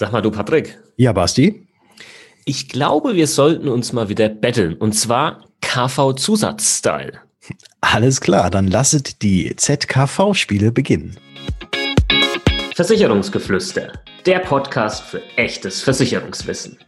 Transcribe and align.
Sag 0.00 0.12
mal 0.12 0.22
du, 0.22 0.30
Patrick. 0.30 0.78
Ja, 0.94 1.12
Basti. 1.12 1.66
Ich 2.44 2.68
glaube, 2.68 3.16
wir 3.16 3.26
sollten 3.26 3.66
uns 3.66 3.92
mal 3.92 4.08
wieder 4.08 4.28
betteln. 4.28 4.74
Und 4.74 4.92
zwar 4.92 5.44
KV-Zusatz-Style. 5.60 7.14
Alles 7.80 8.20
klar, 8.20 8.48
dann 8.48 8.68
lasset 8.68 9.22
die 9.22 9.56
ZKV-Spiele 9.56 10.70
beginnen. 10.70 11.16
Versicherungsgeflüster. 12.76 13.92
Der 14.24 14.38
Podcast 14.38 15.02
für 15.02 15.20
echtes 15.34 15.82
Versicherungswissen. 15.82 16.78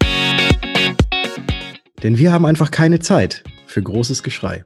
Denn 2.05 2.17
wir 2.17 2.31
haben 2.33 2.47
einfach 2.47 2.71
keine 2.71 3.01
Zeit 3.01 3.43
für 3.67 3.83
großes 3.83 4.23
Geschrei. 4.23 4.65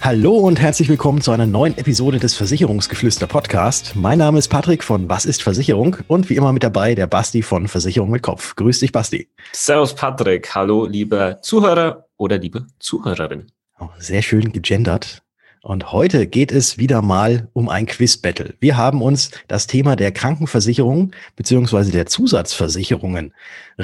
Hallo 0.00 0.36
und 0.36 0.60
herzlich 0.60 0.88
willkommen 0.88 1.20
zu 1.20 1.32
einer 1.32 1.44
neuen 1.44 1.76
Episode 1.76 2.20
des 2.20 2.36
Versicherungsgeflüster 2.36 3.26
Podcast. 3.26 3.96
Mein 3.96 4.18
Name 4.18 4.38
ist 4.38 4.48
Patrick 4.48 4.84
von 4.84 5.08
Was 5.08 5.26
ist 5.26 5.42
Versicherung 5.42 5.96
und 6.06 6.30
wie 6.30 6.36
immer 6.36 6.52
mit 6.52 6.62
dabei 6.62 6.94
der 6.94 7.08
Basti 7.08 7.42
von 7.42 7.66
Versicherung 7.66 8.08
mit 8.10 8.22
Kopf. 8.22 8.54
Grüß 8.54 8.78
dich, 8.78 8.92
Basti. 8.92 9.28
Servus, 9.52 9.94
Patrick. 9.94 10.54
Hallo, 10.54 10.86
liebe 10.86 11.38
Zuhörer 11.42 12.06
oder 12.16 12.38
liebe 12.38 12.66
Zuhörerin. 12.78 13.50
Oh, 13.80 13.88
sehr 13.98 14.22
schön 14.22 14.52
gegendert. 14.52 15.22
Und 15.62 15.90
heute 15.92 16.28
geht 16.28 16.52
es 16.52 16.78
wieder 16.78 17.02
mal 17.02 17.48
um 17.52 17.68
ein 17.68 17.86
Quiz-Battle. 17.86 18.54
Wir 18.60 18.76
haben 18.76 19.02
uns 19.02 19.32
das 19.48 19.66
Thema 19.66 19.96
der 19.96 20.12
Krankenversicherung 20.12 21.10
beziehungsweise 21.34 21.90
der 21.90 22.06
Zusatzversicherungen 22.06 23.34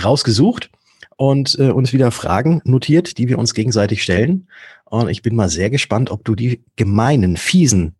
rausgesucht 0.00 0.70
und 1.16 1.58
äh, 1.58 1.70
uns 1.70 1.92
wieder 1.92 2.10
Fragen 2.10 2.60
notiert, 2.64 3.18
die 3.18 3.28
wir 3.28 3.38
uns 3.38 3.54
gegenseitig 3.54 4.02
stellen. 4.02 4.48
Und 4.84 5.08
ich 5.08 5.22
bin 5.22 5.34
mal 5.34 5.48
sehr 5.48 5.70
gespannt, 5.70 6.10
ob 6.10 6.24
du 6.24 6.34
die 6.34 6.62
gemeinen, 6.76 7.36
fiesen 7.36 7.94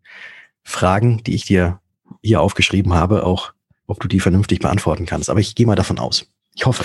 Fragen, 0.62 1.22
die 1.24 1.34
ich 1.34 1.44
dir 1.44 1.80
hier 2.22 2.40
aufgeschrieben 2.40 2.94
habe, 2.94 3.24
auch, 3.24 3.52
ob 3.86 4.00
du 4.00 4.08
die 4.08 4.20
vernünftig 4.20 4.60
beantworten 4.60 5.06
kannst. 5.06 5.30
Aber 5.30 5.40
ich 5.40 5.54
gehe 5.54 5.66
mal 5.66 5.74
davon 5.74 5.98
aus. 5.98 6.26
Ich 6.54 6.66
hoffe. 6.66 6.84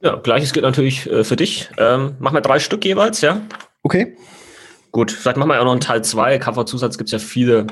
Ja, 0.00 0.16
gleiches 0.16 0.52
gilt 0.52 0.64
natürlich 0.64 1.08
äh, 1.08 1.22
für 1.22 1.36
dich. 1.36 1.68
Ähm, 1.78 2.16
machen 2.18 2.34
wir 2.34 2.40
drei 2.40 2.58
Stück 2.58 2.84
jeweils, 2.84 3.20
ja? 3.20 3.40
Okay. 3.82 4.16
Gut, 4.90 5.10
vielleicht 5.10 5.36
machen 5.36 5.48
wir 5.48 5.60
auch 5.60 5.64
noch 5.64 5.72
einen 5.72 5.80
Teil 5.80 6.02
zwei. 6.02 6.38
KV-Zusatz 6.38 6.98
gibt 6.98 7.08
es 7.08 7.12
ja 7.12 7.18
viele, 7.18 7.66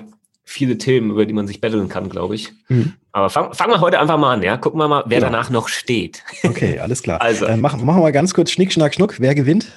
viele 0.51 0.79
Themen, 0.79 1.11
über 1.11 1.27
die 1.27 1.33
man 1.33 1.47
sich 1.47 1.61
betteln 1.61 1.89
kann, 1.89 2.09
glaube 2.09 2.35
ich. 2.35 2.53
Mhm. 2.69 2.95
Aber 3.13 3.31
fangen 3.31 3.55
fang 3.55 3.71
wir 3.71 3.81
heute 3.81 4.01
einfach 4.01 4.19
mal 4.19 4.35
an, 4.35 4.43
ja? 4.43 4.57
Gucken 4.57 4.81
wir 4.81 4.89
mal, 4.89 5.05
wer 5.07 5.21
ja. 5.21 5.27
danach 5.27 5.49
noch 5.51 5.69
steht. 5.69 6.25
Okay, 6.43 6.81
alles 6.81 7.03
klar. 7.03 7.21
also. 7.21 7.47
Äh, 7.47 7.57
machen, 7.57 7.85
machen 7.85 7.99
wir 7.99 8.03
mal 8.03 8.13
ganz 8.13 8.35
kurz 8.35 8.51
Schnick, 8.51 8.73
Schnack, 8.73 8.95
Schnuck. 8.95 9.21
Wer 9.21 9.35
gewinnt? 9.35 9.71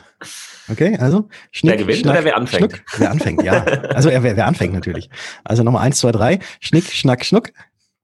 Okay, 0.69 0.97
also 0.97 1.29
Schnick, 1.51 1.73
Wer 1.73 1.77
gewinnt 1.77 1.99
Schnack, 1.99 2.15
oder 2.15 2.25
wer 2.25 2.37
anfängt? 2.37 2.71
Schnuck. 2.71 2.85
Wer 2.97 3.11
anfängt, 3.11 3.43
ja. 3.43 3.63
Also 3.93 4.09
wer, 4.09 4.23
wer 4.23 4.47
anfängt 4.47 4.73
natürlich. 4.73 5.09
Also 5.43 5.61
nochmal 5.61 5.85
eins, 5.85 5.99
zwei, 5.99 6.11
drei. 6.11 6.39
Schnick, 6.59 6.85
Schnack, 6.85 7.23
Schnuck. 7.23 7.51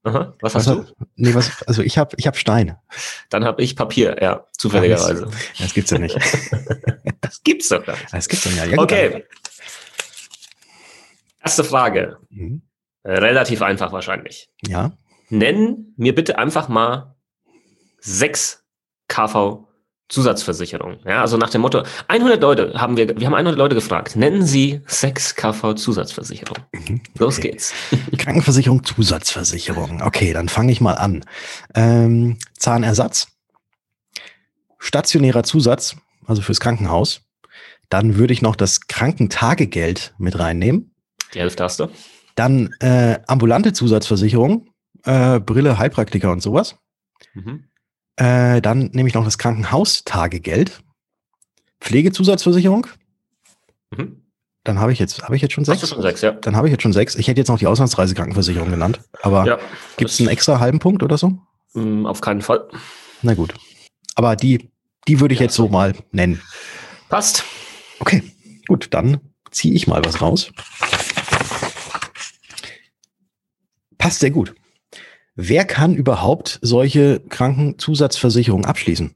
Aha. 0.04 0.34
Was 0.42 0.56
hast 0.56 0.68
was, 0.68 0.76
du? 0.76 1.06
Nee, 1.16 1.34
was, 1.34 1.64
also 1.68 1.82
ich 1.82 1.98
habe 1.98 2.16
ich 2.18 2.28
hab 2.28 2.38
Stein. 2.38 2.78
Dann 3.30 3.44
habe 3.44 3.62
ich 3.62 3.76
Papier, 3.76 4.18
ja, 4.22 4.46
zufälligerweise. 4.58 5.26
Das, 5.26 5.34
das 5.60 5.74
gibt's 5.74 5.92
ja 5.92 5.98
nicht. 5.98 6.16
das 7.22 7.44
gibt's 7.44 7.70
doch 7.70 7.84
gar 7.84 7.94
nicht. 7.94 8.14
Das 8.14 8.30
gibt's 8.30 8.46
doch 8.46 8.56
ja. 8.56 8.66
ja 8.66 8.78
okay. 8.78 9.26
Erste 11.50 11.64
Frage. 11.64 12.18
Mhm. 12.30 12.62
Relativ 13.04 13.64
einfach 13.64 13.92
wahrscheinlich. 13.92 14.50
Ja. 14.68 14.92
Nenn 15.30 15.96
mir 15.98 16.14
bitte 16.14 16.38
einfach 16.38 16.70
mal 16.70 17.16
sechs 18.00 18.64
KV 19.08 19.68
Zusatzversicherung. 20.10 21.00
Ja, 21.06 21.22
also 21.22 21.38
nach 21.38 21.50
dem 21.50 21.62
Motto, 21.62 21.82
100 22.08 22.40
Leute 22.40 22.74
haben 22.76 22.98
wir, 22.98 23.08
wir 23.20 23.26
haben 23.26 23.34
100 23.34 23.58
Leute 23.58 23.74
gefragt, 23.74 24.16
nennen 24.16 24.46
Sie 24.46 24.82
6 24.86 25.36
KV 25.36 25.74
Zusatzversicherung. 25.74 26.58
Mhm. 26.72 27.02
Los 27.18 27.40
okay. 27.40 27.50
geht's. 27.50 27.74
Krankenversicherung, 28.20 28.84
Zusatzversicherung. 28.84 30.04
Okay, 30.04 30.32
dann 30.34 30.48
fange 30.48 30.72
ich 30.72 30.80
mal 30.80 30.94
an. 30.94 31.26
Ähm, 31.74 32.38
Zahnersatz, 32.60 33.28
stationärer 34.78 35.42
Zusatz, 35.42 35.96
also 36.28 36.44
fürs 36.44 36.60
Krankenhaus. 36.60 37.22
Dann 37.90 38.18
würde 38.18 38.34
ich 38.34 38.44
noch 38.44 38.56
das 38.56 38.82
Krankentagegeld 38.82 40.14
mit 40.20 40.38
reinnehmen. 40.38 40.94
Die 41.34 41.40
Hälfte 41.40 41.64
hast 41.64 41.80
du. 41.80 41.88
Dann 42.36 42.74
äh, 42.80 43.20
ambulante 43.28 43.74
Zusatzversicherung, 43.74 44.70
äh, 45.04 45.40
Brille, 45.40 45.78
Heilpraktiker 45.78 46.32
und 46.32 46.42
sowas. 46.42 46.78
Mhm. 47.34 47.66
Äh, 48.16 48.62
dann 48.62 48.90
nehme 48.94 49.08
ich 49.08 49.16
noch 49.16 49.26
das 49.26 49.38
Krankenhaustagegeld. 49.38 50.82
Pflegezusatzversicherung. 51.82 52.88
Mhm. 53.92 54.24
Dann 54.64 54.80
habe 54.80 54.92
ich 54.92 55.00
jetzt, 55.00 55.24
habe 55.24 55.36
ich 55.36 55.42
jetzt 55.42 55.54
schon 55.54 55.66
sechs? 55.66 55.82
Hast 55.82 55.92
du 55.92 55.96
schon 55.96 56.02
sechs, 56.02 56.22
ja. 56.22 56.32
Dann 56.32 56.56
habe 56.56 56.68
ich 56.68 56.72
jetzt 56.72 56.84
schon 56.84 56.94
sechs. 56.94 57.16
Ich 57.16 57.28
hätte 57.28 57.40
jetzt 57.40 57.48
noch 57.48 57.60
die 57.60 57.68
Auslandsreisekrankenversicherung 57.68 58.70
genannt. 58.70 59.00
Aber 59.22 59.46
ja, 59.46 59.58
gibt 59.98 60.12
es 60.12 60.20
einen 60.20 60.30
extra 60.30 60.60
halben 60.60 60.80
Punkt 60.80 61.02
oder 61.02 61.18
so? 61.18 61.40
Mm, 61.74 62.06
auf 62.06 62.22
keinen 62.22 62.42
Fall. 62.42 62.68
Na 63.22 63.34
gut. 63.34 63.54
Aber 64.16 64.36
die, 64.36 64.70
die 65.08 65.20
würde 65.20 65.34
ich 65.34 65.40
ja, 65.40 65.46
jetzt 65.46 65.56
so 65.56 65.70
mal 65.70 65.96
nennen. 66.12 66.42
Passt. 67.08 67.46
Okay, 68.00 68.24
gut, 68.68 68.88
dann 68.92 69.20
ziehe 69.52 69.74
ich 69.74 69.88
mal 69.88 70.04
was 70.04 70.22
raus. 70.22 70.52
Passt 74.00 74.22
sehr 74.22 74.32
gut. 74.32 74.56
Wer 75.36 75.66
kann 75.66 75.94
überhaupt 75.94 76.58
solche 76.64 77.20
Krankenzusatzversicherungen 77.30 78.66
abschließen? 78.66 79.16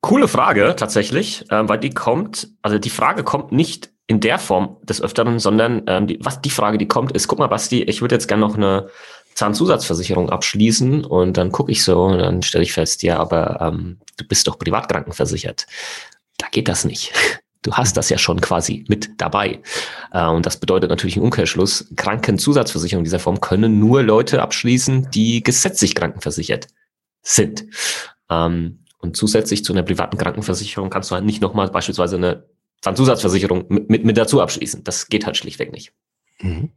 Coole 0.00 0.28
Frage 0.28 0.74
tatsächlich, 0.76 1.50
äh, 1.50 1.68
weil 1.68 1.78
die 1.78 1.90
kommt, 1.90 2.48
also 2.62 2.78
die 2.78 2.90
Frage 2.90 3.24
kommt 3.24 3.50
nicht 3.50 3.90
in 4.06 4.20
der 4.20 4.38
Form 4.38 4.76
des 4.82 5.02
Öfteren, 5.02 5.38
sondern 5.38 5.82
ähm, 5.86 6.06
die, 6.06 6.18
was 6.22 6.40
die 6.40 6.50
Frage, 6.50 6.78
die 6.78 6.88
kommt, 6.88 7.12
ist, 7.12 7.28
guck 7.28 7.38
mal, 7.38 7.48
Basti, 7.48 7.82
ich 7.82 8.00
würde 8.00 8.14
jetzt 8.14 8.28
gerne 8.28 8.40
noch 8.40 8.56
eine 8.56 8.88
Zahnzusatzversicherung 9.34 10.30
abschließen 10.30 11.04
und 11.04 11.36
dann 11.36 11.52
gucke 11.52 11.72
ich 11.72 11.84
so 11.84 12.04
und 12.04 12.18
dann 12.18 12.42
stelle 12.42 12.64
ich 12.64 12.72
fest, 12.72 13.02
ja, 13.02 13.18
aber 13.18 13.60
ähm, 13.60 13.98
du 14.16 14.24
bist 14.26 14.46
doch 14.46 14.58
privat 14.58 14.90
krankenversichert. 14.90 15.66
Da 16.38 16.46
geht 16.50 16.68
das 16.68 16.84
nicht. 16.84 17.12
Du 17.62 17.72
hast 17.74 17.96
das 17.96 18.08
ja 18.08 18.16
schon 18.16 18.40
quasi 18.40 18.84
mit 18.88 19.10
dabei. 19.18 19.60
Äh, 20.12 20.26
und 20.26 20.46
das 20.46 20.58
bedeutet 20.58 20.90
natürlich 20.90 21.16
im 21.16 21.22
Umkehrschluss, 21.22 21.86
Krankenzusatzversicherung 21.96 23.04
dieser 23.04 23.18
Form 23.18 23.40
können 23.40 23.78
nur 23.78 24.02
Leute 24.02 24.42
abschließen, 24.42 25.10
die 25.10 25.42
gesetzlich 25.42 25.94
krankenversichert 25.94 26.68
sind. 27.22 27.66
Ähm, 28.30 28.80
und 28.98 29.16
zusätzlich 29.16 29.64
zu 29.64 29.72
einer 29.72 29.82
privaten 29.82 30.16
Krankenversicherung 30.16 30.90
kannst 30.90 31.10
du 31.10 31.14
halt 31.14 31.24
nicht 31.24 31.42
nochmal 31.42 31.70
beispielsweise 31.70 32.16
eine 32.16 32.44
Zahnzusatzversicherung 32.82 33.66
mit, 33.68 33.90
mit, 33.90 34.04
mit 34.04 34.16
dazu 34.16 34.40
abschließen. 34.40 34.84
Das 34.84 35.08
geht 35.08 35.26
halt 35.26 35.36
schlichtweg 35.36 35.72
nicht. 35.72 35.92
Mhm. 36.40 36.70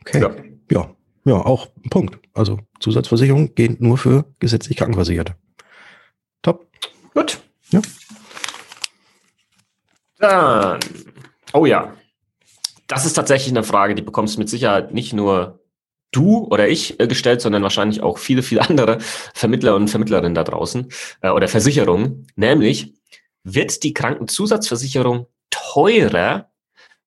Okay. 0.00 0.20
Ja. 0.20 0.34
ja. 0.70 0.94
Ja, 1.24 1.34
auch 1.34 1.68
ein 1.84 1.90
Punkt. 1.90 2.18
Also 2.32 2.58
Zusatzversicherung 2.80 3.54
geht 3.54 3.80
nur 3.80 3.98
für 3.98 4.24
gesetzlich 4.38 4.76
Krankenversicherte. 4.78 5.34
Top. 6.42 6.66
Gut. 7.12 7.40
Ja. 7.70 7.82
Dann, 10.20 10.78
oh 11.54 11.66
ja, 11.66 11.94
das 12.86 13.06
ist 13.06 13.14
tatsächlich 13.14 13.52
eine 13.52 13.64
Frage, 13.64 13.94
die 13.94 14.02
bekommst 14.02 14.38
mit 14.38 14.48
Sicherheit 14.48 14.92
nicht 14.92 15.12
nur 15.12 15.60
du 16.12 16.46
oder 16.50 16.68
ich 16.68 17.00
äh, 17.00 17.06
gestellt, 17.06 17.40
sondern 17.40 17.62
wahrscheinlich 17.62 18.02
auch 18.02 18.18
viele, 18.18 18.42
viele 18.42 18.60
andere 18.68 18.98
Vermittler 19.00 19.74
und 19.76 19.88
Vermittlerinnen 19.88 20.34
da 20.34 20.44
draußen 20.44 20.92
äh, 21.22 21.30
oder 21.30 21.48
Versicherungen. 21.48 22.26
Nämlich, 22.36 22.94
wird 23.42 23.82
die 23.82 23.94
Krankenzusatzversicherung 23.94 25.26
teurer, 25.48 26.50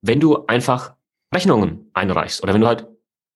wenn 0.02 0.20
du 0.20 0.46
einfach 0.48 0.96
Rechnungen 1.34 1.92
einreichst 1.94 2.42
oder 2.42 2.54
wenn 2.54 2.62
du 2.62 2.68
halt 2.68 2.88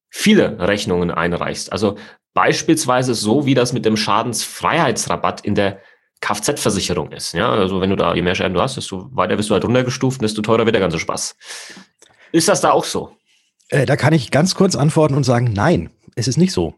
viele 0.09 0.57
Rechnungen 0.59 1.11
einreichst? 1.11 1.71
Also 1.71 1.97
beispielsweise 2.33 3.13
so, 3.13 3.45
wie 3.45 3.53
das 3.53 3.73
mit 3.73 3.85
dem 3.85 3.97
Schadensfreiheitsrabatt 3.97 5.41
in 5.41 5.53
der 5.53 5.79
Kfz-Versicherung 6.21 7.11
ist. 7.11 7.33
Ja, 7.33 7.51
also 7.51 7.81
wenn 7.81 7.89
du 7.89 7.95
da, 7.95 8.13
je 8.15 8.21
mehr 8.21 8.35
Schäden 8.35 8.53
du 8.53 8.61
hast, 8.61 8.77
desto 8.77 9.09
weiter 9.15 9.35
bist 9.35 9.49
du 9.49 9.53
halt 9.53 9.65
runtergestuft, 9.65 10.21
desto 10.21 10.41
teurer 10.41 10.65
wird 10.65 10.75
der 10.75 10.81
ganze 10.81 10.99
Spaß. 10.99 11.35
Ist 12.31 12.47
das 12.47 12.61
da 12.61 12.71
auch 12.71 12.83
so? 12.83 13.15
Äh, 13.69 13.85
da 13.85 13.95
kann 13.95 14.13
ich 14.13 14.31
ganz 14.31 14.55
kurz 14.55 14.75
antworten 14.75 15.15
und 15.15 15.23
sagen, 15.23 15.51
nein, 15.53 15.89
es 16.15 16.27
ist 16.27 16.37
nicht 16.37 16.51
so. 16.51 16.75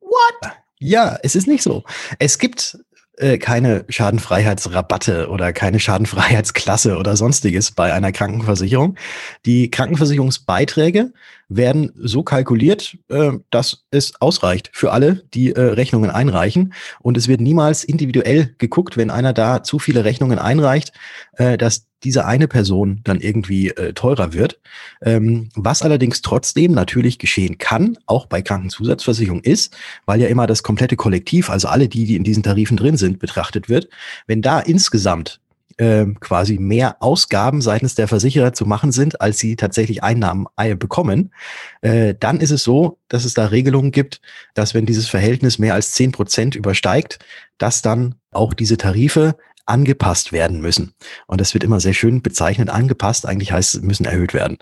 What? 0.00 0.52
Ja, 0.78 1.18
es 1.22 1.34
ist 1.34 1.46
nicht 1.46 1.62
so. 1.62 1.84
Es 2.18 2.38
gibt 2.38 2.78
äh, 3.18 3.38
keine 3.38 3.84
Schadenfreiheitsrabatte 3.88 5.28
oder 5.28 5.52
keine 5.52 5.78
Schadenfreiheitsklasse 5.78 6.96
oder 6.96 7.16
sonstiges 7.16 7.70
bei 7.70 7.92
einer 7.92 8.10
Krankenversicherung. 8.10 8.96
Die 9.46 9.70
Krankenversicherungsbeiträge 9.70 11.12
werden 11.56 11.92
so 11.96 12.22
kalkuliert, 12.22 12.96
äh, 13.08 13.32
dass 13.50 13.84
es 13.90 14.20
ausreicht 14.20 14.70
für 14.72 14.92
alle, 14.92 15.22
die 15.34 15.52
äh, 15.52 15.60
Rechnungen 15.60 16.10
einreichen. 16.10 16.74
Und 17.00 17.16
es 17.16 17.28
wird 17.28 17.40
niemals 17.40 17.84
individuell 17.84 18.54
geguckt, 18.58 18.96
wenn 18.96 19.10
einer 19.10 19.32
da 19.32 19.62
zu 19.62 19.78
viele 19.78 20.04
Rechnungen 20.04 20.38
einreicht, 20.38 20.92
äh, 21.36 21.56
dass 21.56 21.86
diese 22.04 22.24
eine 22.24 22.48
Person 22.48 23.00
dann 23.04 23.20
irgendwie 23.20 23.68
äh, 23.68 23.92
teurer 23.92 24.32
wird. 24.32 24.60
Ähm, 25.02 25.50
was 25.54 25.82
allerdings 25.82 26.22
trotzdem 26.22 26.72
natürlich 26.72 27.18
geschehen 27.18 27.58
kann, 27.58 27.96
auch 28.06 28.26
bei 28.26 28.42
Krankenzusatzversicherung 28.42 29.40
ist, 29.40 29.76
weil 30.06 30.20
ja 30.20 30.28
immer 30.28 30.46
das 30.46 30.62
komplette 30.62 30.96
Kollektiv, 30.96 31.50
also 31.50 31.68
alle 31.68 31.88
die, 31.88 32.04
die 32.06 32.16
in 32.16 32.24
diesen 32.24 32.42
Tarifen 32.42 32.76
drin 32.76 32.96
sind, 32.96 33.18
betrachtet 33.18 33.68
wird. 33.68 33.88
Wenn 34.26 34.42
da 34.42 34.60
insgesamt 34.60 35.40
äh, 35.78 36.06
quasi 36.20 36.58
mehr 36.58 36.96
Ausgaben 37.00 37.60
seitens 37.60 37.94
der 37.94 38.08
Versicherer 38.08 38.52
zu 38.52 38.66
machen 38.66 38.92
sind, 38.92 39.20
als 39.20 39.38
sie 39.38 39.56
tatsächlich 39.56 40.02
Einnahmen 40.02 40.46
äh, 40.56 40.74
bekommen, 40.74 41.32
äh, 41.80 42.14
dann 42.18 42.40
ist 42.40 42.50
es 42.50 42.62
so, 42.62 42.98
dass 43.08 43.24
es 43.24 43.34
da 43.34 43.46
Regelungen 43.46 43.92
gibt, 43.92 44.20
dass 44.54 44.74
wenn 44.74 44.86
dieses 44.86 45.08
Verhältnis 45.08 45.58
mehr 45.58 45.74
als 45.74 45.92
zehn 45.92 46.12
Prozent 46.12 46.54
übersteigt, 46.54 47.18
dass 47.58 47.82
dann 47.82 48.14
auch 48.30 48.54
diese 48.54 48.76
Tarife 48.76 49.36
angepasst 49.66 50.32
werden 50.32 50.60
müssen. 50.60 50.94
Und 51.26 51.40
das 51.40 51.54
wird 51.54 51.64
immer 51.64 51.80
sehr 51.80 51.94
schön 51.94 52.22
bezeichnet, 52.22 52.68
angepasst. 52.68 53.26
Eigentlich 53.26 53.52
heißt 53.52 53.74
es, 53.74 53.82
müssen 53.82 54.04
erhöht 54.04 54.34
werden. 54.34 54.58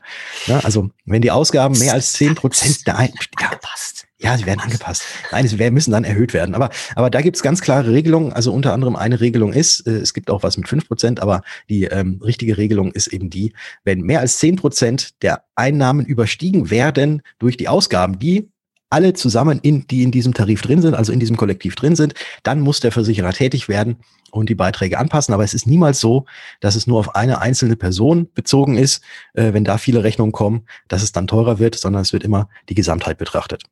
Ja, 0.46 0.60
also 0.60 0.90
wenn 1.04 1.22
die 1.22 1.30
Ausgaben 1.30 1.78
mehr 1.78 1.94
als 1.94 2.12
zehn 2.12 2.34
Prozent 2.34 2.86
angepasst. 2.86 3.99
Ja, 4.22 4.36
sie 4.36 4.44
werden 4.44 4.60
angepasst. 4.60 5.02
Nein, 5.32 5.48
sie 5.48 5.70
müssen 5.70 5.92
dann 5.92 6.04
erhöht 6.04 6.34
werden. 6.34 6.54
Aber, 6.54 6.68
aber 6.94 7.08
da 7.08 7.22
gibt's 7.22 7.42
ganz 7.42 7.62
klare 7.62 7.90
Regelungen. 7.90 8.34
Also 8.34 8.52
unter 8.52 8.74
anderem 8.74 8.94
eine 8.94 9.20
Regelung 9.20 9.54
ist, 9.54 9.86
äh, 9.86 9.92
es 9.92 10.12
gibt 10.12 10.30
auch 10.30 10.42
was 10.42 10.58
mit 10.58 10.68
fünf 10.68 10.86
Prozent, 10.86 11.20
aber 11.20 11.40
die 11.70 11.84
ähm, 11.84 12.20
richtige 12.22 12.58
Regelung 12.58 12.92
ist 12.92 13.06
eben 13.06 13.30
die, 13.30 13.54
wenn 13.82 14.02
mehr 14.02 14.20
als 14.20 14.38
zehn 14.38 14.56
Prozent 14.56 15.22
der 15.22 15.44
Einnahmen 15.54 16.04
überstiegen 16.04 16.70
werden 16.70 17.22
durch 17.38 17.56
die 17.56 17.68
Ausgaben, 17.68 18.18
die 18.18 18.50
alle 18.90 19.14
zusammen, 19.14 19.60
in, 19.62 19.86
die 19.86 20.02
in 20.02 20.10
diesem 20.10 20.34
Tarif 20.34 20.62
drin 20.62 20.82
sind, 20.82 20.94
also 20.94 21.12
in 21.12 21.20
diesem 21.20 21.36
Kollektiv 21.36 21.76
drin 21.76 21.96
sind, 21.96 22.14
dann 22.42 22.60
muss 22.60 22.80
der 22.80 22.92
Versicherer 22.92 23.32
tätig 23.32 23.68
werden 23.68 23.96
und 24.32 24.50
die 24.50 24.54
Beiträge 24.54 24.98
anpassen. 24.98 25.32
Aber 25.32 25.44
es 25.44 25.54
ist 25.54 25.66
niemals 25.66 26.00
so, 26.00 26.26
dass 26.58 26.74
es 26.74 26.86
nur 26.86 26.98
auf 26.98 27.14
eine 27.14 27.40
einzelne 27.40 27.76
Person 27.76 28.28
bezogen 28.34 28.76
ist, 28.76 29.02
äh, 29.32 29.54
wenn 29.54 29.64
da 29.64 29.78
viele 29.78 30.04
Rechnungen 30.04 30.32
kommen, 30.32 30.66
dass 30.88 31.02
es 31.02 31.12
dann 31.12 31.26
teurer 31.26 31.58
wird, 31.58 31.76
sondern 31.76 32.02
es 32.02 32.12
wird 32.12 32.24
immer 32.24 32.48
die 32.68 32.74
Gesamtheit 32.74 33.16
betrachtet. 33.16 33.62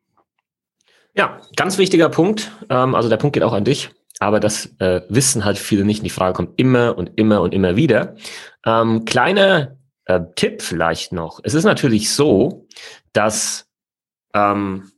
Ja, 1.19 1.41
ganz 1.56 1.79
wichtiger 1.79 2.09
Punkt. 2.09 2.53
Ähm, 2.70 2.94
also 2.94 3.09
der 3.09 3.17
Punkt 3.17 3.35
geht 3.35 3.43
auch 3.43 3.53
an 3.53 3.65
dich. 3.65 3.91
Aber 4.20 4.38
das 4.41 4.67
äh, 4.79 5.03
wissen 5.09 5.44
halt 5.44 5.59
viele 5.59 5.85
nicht. 5.85 6.05
Die 6.05 6.11
Frage 6.11 6.32
kommt 6.32 6.59
immer 6.59 6.97
und 6.97 7.11
immer 7.17 7.41
und 7.41 7.53
immer 7.53 7.76
wieder. 7.76 8.15
Ähm, 8.65 9.05
kleiner 9.05 9.76
äh, 10.06 10.20
Tipp 10.37 10.62
vielleicht 10.62 11.12
noch. 11.12 11.41
Es 11.43 11.55
ist 11.55 11.65
natürlich 11.65 12.12
so, 12.12 12.67
dass 13.12 13.67
ähm, 14.32 14.93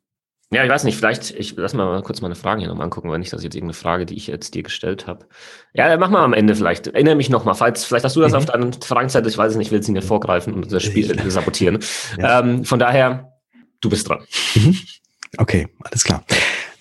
ja, 0.53 0.65
ich 0.65 0.71
weiß 0.71 0.83
nicht, 0.83 0.97
vielleicht, 0.97 1.31
ich 1.31 1.55
lass 1.57 1.75
mal 1.75 2.03
kurz 2.03 2.21
meine 2.23 2.35
Fragen 2.35 2.61
hier 2.61 2.69
nochmal 2.69 2.85
angucken, 2.85 3.09
weil 3.09 3.21
nicht, 3.21 3.33
dass 3.33 3.41
ich 3.41 3.45
jetzt 3.45 3.55
irgendeine 3.55 3.75
Frage, 3.75 4.05
die 4.05 4.17
ich 4.17 4.27
jetzt 4.27 4.53
dir 4.55 4.65
gestellt 4.65 5.07
habe. 5.07 5.27
Ja, 5.75 5.97
mach 5.97 6.11
mal 6.11 6.25
am 6.25 6.33
Ende 6.33 6.57
vielleicht. 6.57 6.89
Erinnere 6.89 7.15
mich 7.15 7.31
nochmal, 7.31 7.55
falls, 7.55 7.85
vielleicht 7.85 8.05
hast 8.05 8.17
du 8.17 8.21
das 8.21 8.33
mhm. 8.33 8.39
auf 8.39 8.47
deinen 8.47 8.73
Fragenzeit, 8.73 9.25
ich 9.27 9.39
weiß 9.39 9.53
es 9.53 9.59
nicht, 9.59 9.69
ich 9.69 9.73
will 9.73 9.79
es 9.79 9.89
nicht 9.89 10.05
vorgreifen 10.05 10.53
und 10.53 10.73
das 10.73 10.83
Spiel 10.83 11.31
sabotieren. 11.31 11.79
Ja. 12.19 12.41
Ähm, 12.41 12.65
von 12.65 12.81
daher, 12.81 13.33
du 13.81 13.89
bist 13.89 14.09
dran. 14.09 14.27
Mhm. 14.57 14.77
Okay, 15.37 15.69
alles 15.81 16.05
klar. 16.05 16.25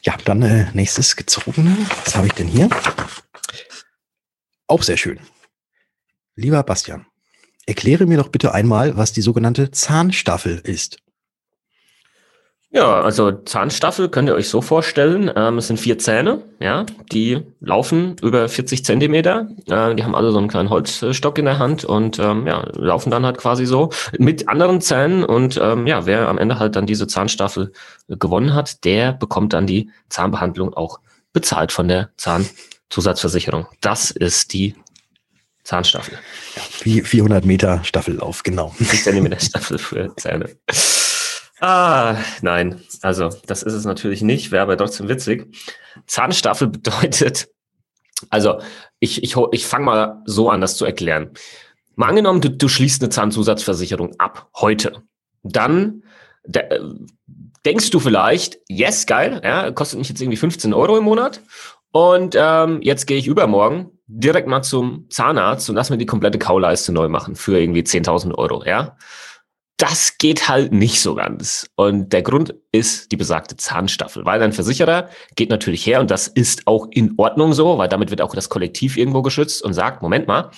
Ja, 0.04 0.18
dann 0.26 0.42
äh, 0.42 0.68
nächstes 0.74 1.16
gezogene. 1.16 1.76
Was 2.06 2.16
habe 2.16 2.28
ich 2.28 2.34
denn 2.34 2.48
hier? 2.48 2.70
Auch 4.68 4.84
sehr 4.84 4.98
schön. 4.98 5.20
Lieber 6.36 6.64
Bastian, 6.64 7.06
erkläre 7.66 8.06
mir 8.06 8.18
doch 8.18 8.30
bitte 8.30 8.54
einmal, 8.54 8.96
was 8.98 9.12
die 9.12 9.22
sogenannte 9.22 9.72
Zahnstaffel 9.72 10.60
ist. 10.60 10.98
Ja, 12.72 13.02
also 13.02 13.32
Zahnstaffel 13.32 14.10
könnt 14.10 14.30
ihr 14.30 14.36
euch 14.36 14.48
so 14.48 14.62
vorstellen. 14.62 15.32
Ähm, 15.36 15.58
es 15.58 15.68
sind 15.68 15.80
vier 15.80 15.98
Zähne, 15.98 16.44
ja, 16.60 16.86
die 17.12 17.42
laufen 17.60 18.16
über 18.22 18.48
40 18.48 18.86
Zentimeter. 18.86 19.48
Äh, 19.66 19.96
die 19.96 20.04
haben 20.04 20.14
alle 20.14 20.32
so 20.32 20.38
einen 20.38 20.50
kleinen 20.50 20.70
Holzstock 20.70 21.40
in 21.40 21.46
der 21.46 21.58
Hand 21.58 21.84
und 21.84 22.20
ähm, 22.20 22.46
ja, 22.46 22.64
laufen 22.76 23.10
dann 23.10 23.26
halt 23.26 23.40
quasi 23.40 23.66
so 23.66 23.90
mit 24.20 24.48
anderen 24.50 24.82
Zähnen. 24.82 25.24
Und 25.24 25.60
ähm, 25.62 25.88
ja, 25.88 26.06
wer 26.06 26.28
am 26.28 26.38
Ende 26.38 26.60
halt 26.60 26.76
dann 26.76 26.86
diese 26.86 27.08
Zahnstaffel 27.08 27.72
gewonnen 28.08 28.54
hat, 28.54 28.84
der 28.86 29.14
bekommt 29.14 29.54
dann 29.54 29.66
die 29.66 29.90
Zahnbehandlung 30.10 30.76
auch 30.76 31.00
bezahlt 31.34 31.72
von 31.72 31.88
der 31.88 32.12
Zahnzusatzversicherung. 32.18 33.66
Das 33.82 34.12
ist 34.12 34.54
die 34.54 34.76
Zahnstaffel. 35.64 36.20
Ja, 36.56 36.62
wie 36.84 37.02
400 37.02 37.46
Meter 37.46 37.84
Staffellauf, 37.84 38.44
genau. 38.44 38.70
40 38.78 39.04
Zentimeter 39.04 39.40
Staffel 39.40 39.80
für 39.80 40.16
Zähne. 40.18 40.50
Ah, 41.60 42.16
nein. 42.42 42.82
Also, 43.02 43.30
das 43.46 43.64
ist 43.64 43.74
es 43.74 43.86
natürlich 43.86 44.22
nicht, 44.22 44.52
wäre 44.52 44.64
aber 44.64 44.78
trotzdem 44.78 45.10
witzig. 45.10 45.54
Zahnstaffel 46.06 46.68
bedeutet, 46.70 47.50
also, 48.30 48.60
ich, 49.00 49.24
ich, 49.24 49.36
ich 49.52 49.66
fange 49.66 49.86
mal 49.86 50.22
so 50.26 50.50
an, 50.50 50.62
das 50.62 50.78
zu 50.78 50.86
erklären. 50.86 51.32
Mal 51.96 52.10
angenommen, 52.10 52.42
du, 52.42 52.50
du 52.50 52.68
schließt 52.68 53.02
eine 53.02 53.10
Zahnzusatzversicherung 53.10 54.16
ab, 54.20 54.50
heute. 54.56 55.04
Dann 55.44 56.04
de, 56.46 56.64
denkst 57.66 57.90
du 57.90 58.00
vielleicht, 58.00 58.60
yes, 58.70 59.06
geil, 59.06 59.42
ja, 59.44 59.72
kostet 59.72 60.00
mich 60.00 60.10
jetzt 60.10 60.22
irgendwie 60.22 60.38
15 60.38 60.74
Euro 60.74 60.98
im 60.98 61.04
Monat. 61.04 61.42
Und 61.92 62.36
ähm, 62.38 62.82
jetzt 62.82 63.06
gehe 63.08 63.18
ich 63.18 63.28
übermorgen 63.28 63.92
direkt 64.08 64.48
mal 64.48 64.62
zum 64.62 65.08
Zahnarzt 65.10 65.70
und 65.70 65.76
lass 65.76 65.90
mir 65.90 65.98
die 65.98 66.06
komplette 66.06 66.40
Kauleiste 66.40 66.92
neu 66.92 67.10
machen 67.10 67.36
für 67.36 67.60
irgendwie 67.60 67.82
10.000 67.82 68.34
Euro, 68.36 68.64
ja 68.66 68.96
das 69.80 70.18
geht 70.18 70.50
halt 70.50 70.74
nicht 70.74 71.02
so 71.02 71.16
ganz. 71.16 71.70
Und 71.76 72.12
der 72.12 72.22
Grund 72.22 72.54
ist 72.74 73.12
die 73.14 73.18
besagte 73.18 73.56
Zahnstaffel, 73.56 74.26
weil 74.26 74.44
ein 74.44 74.52
Versicherer 74.52 75.10
geht 75.36 75.50
natürlich 75.50 75.86
her 75.86 76.02
und 76.02 76.12
das 76.12 76.28
ist 76.28 76.68
auch 76.68 76.88
in 76.92 77.14
Ordnung 77.18 77.54
so, 77.54 77.78
weil 77.78 77.88
damit 77.88 78.12
wird 78.12 78.22
auch 78.22 78.36
das 78.36 78.50
Kollektiv 78.50 78.98
irgendwo 78.98 79.22
geschützt 79.22 79.64
und 79.64 79.74
sagt, 79.74 80.02
Moment 80.02 80.28
mal, 80.28 80.52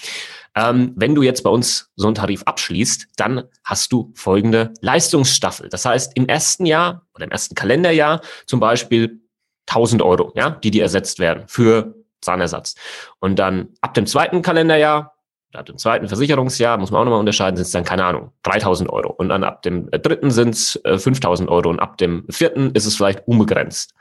ähm, 0.56 0.94
wenn 0.96 1.14
du 1.14 1.22
jetzt 1.22 1.44
bei 1.44 1.52
uns 1.52 1.92
so 1.96 2.08
einen 2.08 2.16
Tarif 2.16 2.42
abschließt, 2.44 3.10
dann 3.16 3.44
hast 3.64 3.94
du 3.94 4.12
folgende 4.16 4.74
Leistungsstaffel. 4.82 5.70
Das 5.70 5.86
heißt, 5.86 6.14
im 6.16 6.28
ersten 6.28 6.66
Jahr 6.66 7.06
oder 7.14 7.26
im 7.26 7.32
ersten 7.32 7.54
Kalenderjahr 7.54 8.22
zum 8.48 8.60
Beispiel 8.60 9.22
1000 9.68 10.02
Euro, 10.02 10.34
ja, 10.36 10.50
die 10.50 10.72
dir 10.72 10.82
ersetzt 10.82 11.20
werden 11.20 11.44
für 11.48 11.94
Zahnersatz. 12.22 12.74
Und 13.20 13.38
dann 13.38 13.70
ab 13.82 13.94
dem 13.94 14.08
zweiten 14.08 14.42
Kalenderjahr 14.42 15.16
ab 15.56 15.66
dem 15.66 15.78
zweiten 15.78 16.08
Versicherungsjahr, 16.08 16.78
muss 16.78 16.92
man 16.92 17.02
auch 17.02 17.06
nochmal 17.06 17.20
unterscheiden, 17.20 17.56
sind 17.56 17.66
es 17.66 17.72
dann, 17.72 17.84
keine 17.84 18.06
Ahnung, 18.06 18.32
3000 18.44 18.90
Euro. 18.90 19.12
Und 19.12 19.30
dann 19.30 19.44
ab 19.44 19.62
dem 19.62 19.90
äh, 19.92 20.00
dritten 20.00 20.32
sind 20.32 20.56
es 20.56 20.80
äh, 20.84 20.98
5000 20.98 21.50
Euro 21.50 21.70
und 21.70 21.80
ab 21.80 21.98
dem 21.98 22.26
vierten 22.30 22.72
ist 22.72 22.86
es 22.86 22.96
vielleicht 22.96 23.28
unbegrenzt. 23.28 23.94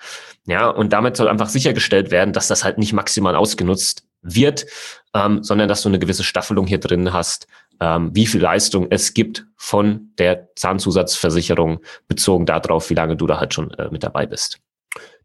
Ja, 0.46 0.68
und 0.68 0.92
damit 0.92 1.16
soll 1.16 1.28
einfach 1.28 1.48
sichergestellt 1.48 2.10
werden, 2.10 2.32
dass 2.32 2.48
das 2.48 2.64
halt 2.64 2.78
nicht 2.78 2.92
maximal 2.92 3.36
ausgenutzt 3.36 4.04
wird, 4.22 4.66
ähm, 5.14 5.42
sondern 5.42 5.68
dass 5.68 5.82
du 5.82 5.88
eine 5.88 5.98
gewisse 5.98 6.24
Staffelung 6.24 6.66
hier 6.66 6.78
drin 6.78 7.12
hast, 7.12 7.46
ähm, 7.80 8.10
wie 8.14 8.26
viel 8.26 8.40
Leistung 8.40 8.86
es 8.90 9.14
gibt 9.14 9.46
von 9.56 10.12
der 10.18 10.48
Zahnzusatzversicherung 10.54 11.80
bezogen 12.08 12.46
darauf, 12.46 12.90
wie 12.90 12.94
lange 12.94 13.16
du 13.16 13.26
da 13.26 13.40
halt 13.40 13.54
schon 13.54 13.70
äh, 13.72 13.88
mit 13.90 14.02
dabei 14.02 14.26
bist. 14.26 14.58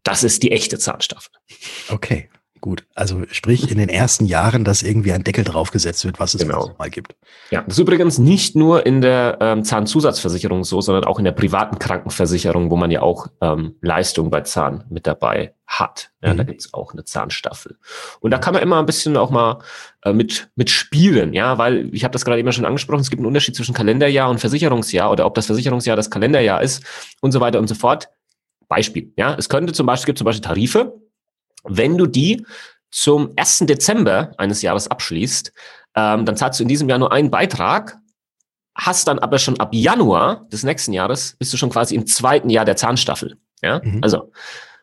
Das 0.02 0.22
ist 0.22 0.42
die 0.42 0.52
echte 0.52 0.78
Zahnstaffel. 0.78 1.32
Okay, 1.88 2.30
Gut, 2.60 2.86
also 2.94 3.24
sprich 3.30 3.70
in 3.70 3.78
den 3.78 3.88
ersten 3.88 4.24
Jahren, 4.24 4.64
dass 4.64 4.82
irgendwie 4.82 5.12
ein 5.12 5.24
Deckel 5.24 5.44
draufgesetzt 5.44 6.04
wird, 6.04 6.18
was 6.18 6.34
es 6.34 6.42
genau. 6.42 6.74
mal 6.78 6.90
gibt. 6.90 7.14
Ja, 7.50 7.62
das 7.62 7.74
ist 7.74 7.78
übrigens 7.78 8.18
nicht 8.18 8.56
nur 8.56 8.86
in 8.86 9.00
der 9.00 9.38
ähm, 9.40 9.62
Zahnzusatzversicherung 9.62 10.64
so, 10.64 10.80
sondern 10.80 11.04
auch 11.04 11.18
in 11.18 11.24
der 11.24 11.32
privaten 11.32 11.78
Krankenversicherung, 11.78 12.70
wo 12.70 12.76
man 12.76 12.90
ja 12.90 13.02
auch 13.02 13.28
ähm, 13.40 13.76
Leistung 13.82 14.30
bei 14.30 14.40
Zahn 14.40 14.84
mit 14.88 15.06
dabei 15.06 15.54
hat. 15.66 16.10
Ja, 16.22 16.32
mhm. 16.32 16.38
Da 16.38 16.42
gibt's 16.44 16.72
auch 16.72 16.92
eine 16.92 17.04
Zahnstaffel. 17.04 17.76
Und 18.20 18.30
da 18.30 18.38
kann 18.38 18.54
man 18.54 18.62
immer 18.62 18.78
ein 18.78 18.86
bisschen 18.86 19.16
auch 19.16 19.30
mal 19.30 19.58
äh, 20.02 20.12
mit, 20.12 20.50
mit 20.56 20.70
spielen, 20.70 21.34
ja, 21.34 21.58
weil 21.58 21.94
ich 21.94 22.04
habe 22.04 22.12
das 22.12 22.24
gerade 22.24 22.40
eben 22.40 22.50
schon 22.52 22.64
angesprochen, 22.64 23.00
es 23.00 23.10
gibt 23.10 23.20
einen 23.20 23.26
Unterschied 23.26 23.54
zwischen 23.54 23.74
Kalenderjahr 23.74 24.30
und 24.30 24.40
Versicherungsjahr 24.40 25.10
oder 25.10 25.26
ob 25.26 25.34
das 25.34 25.46
Versicherungsjahr 25.46 25.96
das 25.96 26.10
Kalenderjahr 26.10 26.62
ist 26.62 26.84
und 27.20 27.32
so 27.32 27.40
weiter 27.40 27.58
und 27.58 27.68
so 27.68 27.74
fort. 27.74 28.08
Beispiel, 28.68 29.12
ja, 29.16 29.34
es 29.38 29.48
könnte 29.48 29.72
zum 29.72 29.86
Beispiel, 29.86 30.02
es 30.02 30.06
gibt 30.06 30.18
zum 30.18 30.24
Beispiel 30.24 30.42
Tarife, 30.42 30.94
wenn 31.68 31.96
du 31.96 32.06
die 32.06 32.44
zum 32.90 33.32
1. 33.36 33.60
Dezember 33.60 34.32
eines 34.38 34.62
Jahres 34.62 34.88
abschließt, 34.88 35.52
ähm, 35.96 36.24
dann 36.24 36.36
zahlst 36.36 36.60
du 36.60 36.64
in 36.64 36.68
diesem 36.68 36.88
Jahr 36.88 36.98
nur 36.98 37.12
einen 37.12 37.30
Beitrag, 37.30 37.96
hast 38.74 39.08
dann 39.08 39.18
aber 39.18 39.38
schon 39.38 39.58
ab 39.58 39.70
Januar 39.72 40.46
des 40.52 40.62
nächsten 40.62 40.92
Jahres, 40.92 41.36
bist 41.38 41.52
du 41.52 41.56
schon 41.56 41.70
quasi 41.70 41.94
im 41.94 42.06
zweiten 42.06 42.50
Jahr 42.50 42.64
der 42.64 42.76
Zahnstaffel. 42.76 43.38
Ja, 43.62 43.80
mhm. 43.82 44.00
also 44.02 44.32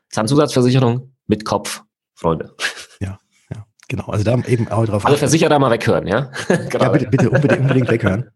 Zahnzusatzversicherung 0.09 1.13
mit 1.27 1.45
Kopf, 1.45 1.83
Freunde. 2.15 2.55
Ja, 2.99 3.19
ja, 3.53 3.65
genau. 3.87 4.05
Also 4.07 4.23
da 4.23 4.37
eben 4.47 4.67
auch 4.69 4.85
drauf. 4.85 5.05
Alle 5.05 5.17
Versicherer 5.17 5.59
mal 5.59 5.71
weghören, 5.71 6.07
ja? 6.07 6.31
ja, 6.49 6.89
bitte, 6.89 7.07
bitte 7.07 7.29
unbedingt, 7.29 7.61
unbedingt 7.61 7.89
weghören. 7.89 8.31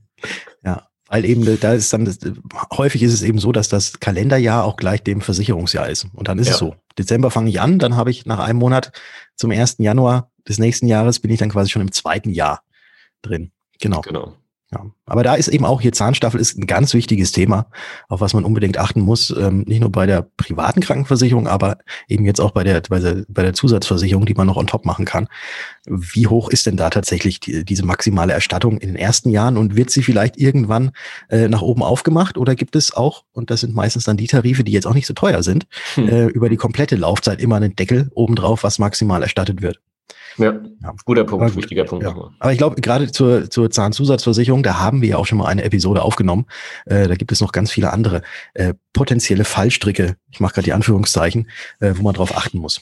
ja, 0.64 0.88
weil 1.12 1.26
eben 1.26 1.44
da 1.60 1.74
ist 1.74 1.92
dann, 1.92 2.10
häufig 2.74 3.02
ist 3.02 3.12
es 3.12 3.20
eben 3.20 3.38
so, 3.38 3.52
dass 3.52 3.68
das 3.68 4.00
Kalenderjahr 4.00 4.64
auch 4.64 4.76
gleich 4.76 5.02
dem 5.02 5.20
Versicherungsjahr 5.20 5.90
ist. 5.90 6.06
Und 6.14 6.28
dann 6.28 6.38
ist 6.38 6.46
ja. 6.46 6.54
es 6.54 6.58
so. 6.58 6.74
Dezember 6.98 7.30
fange 7.30 7.50
ich 7.50 7.60
an, 7.60 7.78
dann 7.78 7.96
habe 7.96 8.10
ich 8.10 8.24
nach 8.24 8.38
einem 8.38 8.58
Monat 8.58 8.92
zum 9.36 9.50
1. 9.50 9.76
Januar 9.80 10.30
des 10.48 10.58
nächsten 10.58 10.86
Jahres 10.86 11.20
bin 11.20 11.30
ich 11.30 11.38
dann 11.38 11.50
quasi 11.50 11.68
schon 11.68 11.82
im 11.82 11.92
zweiten 11.92 12.30
Jahr 12.30 12.62
drin. 13.20 13.52
Genau. 13.78 14.00
Genau. 14.00 14.32
Ja, 14.72 14.86
aber 15.04 15.22
da 15.22 15.34
ist 15.34 15.48
eben 15.48 15.66
auch 15.66 15.82
hier 15.82 15.92
Zahnstaffel 15.92 16.40
ist 16.40 16.56
ein 16.56 16.66
ganz 16.66 16.94
wichtiges 16.94 17.30
Thema, 17.30 17.66
auf 18.08 18.22
was 18.22 18.32
man 18.32 18.44
unbedingt 18.44 18.78
achten 18.78 19.00
muss. 19.00 19.28
Ähm, 19.30 19.64
nicht 19.66 19.80
nur 19.80 19.92
bei 19.92 20.06
der 20.06 20.22
privaten 20.22 20.80
Krankenversicherung, 20.80 21.46
aber 21.46 21.76
eben 22.08 22.24
jetzt 22.24 22.40
auch 22.40 22.52
bei 22.52 22.64
der, 22.64 22.80
bei 22.88 22.98
der, 22.98 23.24
bei 23.28 23.42
der 23.42 23.52
Zusatzversicherung, 23.52 24.24
die 24.24 24.32
man 24.32 24.46
noch 24.46 24.56
on 24.56 24.66
top 24.66 24.86
machen 24.86 25.04
kann. 25.04 25.28
Wie 25.84 26.26
hoch 26.26 26.48
ist 26.48 26.64
denn 26.64 26.78
da 26.78 26.88
tatsächlich 26.88 27.40
die, 27.40 27.66
diese 27.66 27.84
maximale 27.84 28.32
Erstattung 28.32 28.78
in 28.78 28.88
den 28.88 28.96
ersten 28.96 29.28
Jahren 29.28 29.58
und 29.58 29.76
wird 29.76 29.90
sie 29.90 30.02
vielleicht 30.02 30.38
irgendwann 30.38 30.92
äh, 31.28 31.48
nach 31.48 31.60
oben 31.60 31.82
aufgemacht 31.82 32.38
oder 32.38 32.54
gibt 32.54 32.74
es 32.74 32.94
auch, 32.94 33.24
und 33.32 33.50
das 33.50 33.60
sind 33.60 33.74
meistens 33.74 34.04
dann 34.04 34.16
die 34.16 34.26
Tarife, 34.26 34.64
die 34.64 34.72
jetzt 34.72 34.86
auch 34.86 34.94
nicht 34.94 35.06
so 35.06 35.12
teuer 35.12 35.42
sind, 35.42 35.66
hm. 35.96 36.08
äh, 36.08 36.26
über 36.28 36.48
die 36.48 36.56
komplette 36.56 36.96
Laufzeit 36.96 37.42
immer 37.42 37.56
einen 37.56 37.76
Deckel 37.76 38.10
obendrauf, 38.14 38.62
was 38.62 38.78
maximal 38.78 39.22
erstattet 39.22 39.60
wird? 39.60 39.80
Ja, 40.38 40.52
ja. 40.82 40.94
guter 41.04 41.24
Punkt, 41.24 41.46
gut. 41.46 41.56
wichtiger 41.56 41.84
Punkt. 41.84 42.04
Ja. 42.04 42.14
Aber 42.38 42.52
ich 42.52 42.58
glaube, 42.58 42.80
gerade 42.80 43.10
zur, 43.12 43.50
zur 43.50 43.70
Zahnzusatzversicherung, 43.70 44.62
da 44.62 44.78
haben 44.78 45.02
wir 45.02 45.10
ja 45.10 45.16
auch 45.16 45.26
schon 45.26 45.38
mal 45.38 45.46
eine 45.46 45.62
Episode 45.62 46.02
aufgenommen. 46.02 46.46
Äh, 46.86 47.08
da 47.08 47.16
gibt 47.16 47.32
es 47.32 47.40
noch 47.40 47.52
ganz 47.52 47.70
viele 47.70 47.92
andere 47.92 48.22
äh, 48.54 48.74
potenzielle 48.92 49.44
Fallstricke, 49.44 50.16
ich 50.30 50.40
mache 50.40 50.54
gerade 50.54 50.64
die 50.64 50.72
Anführungszeichen, 50.72 51.50
äh, 51.80 51.92
wo 51.96 52.02
man 52.02 52.14
drauf 52.14 52.36
achten 52.36 52.58
muss. 52.58 52.80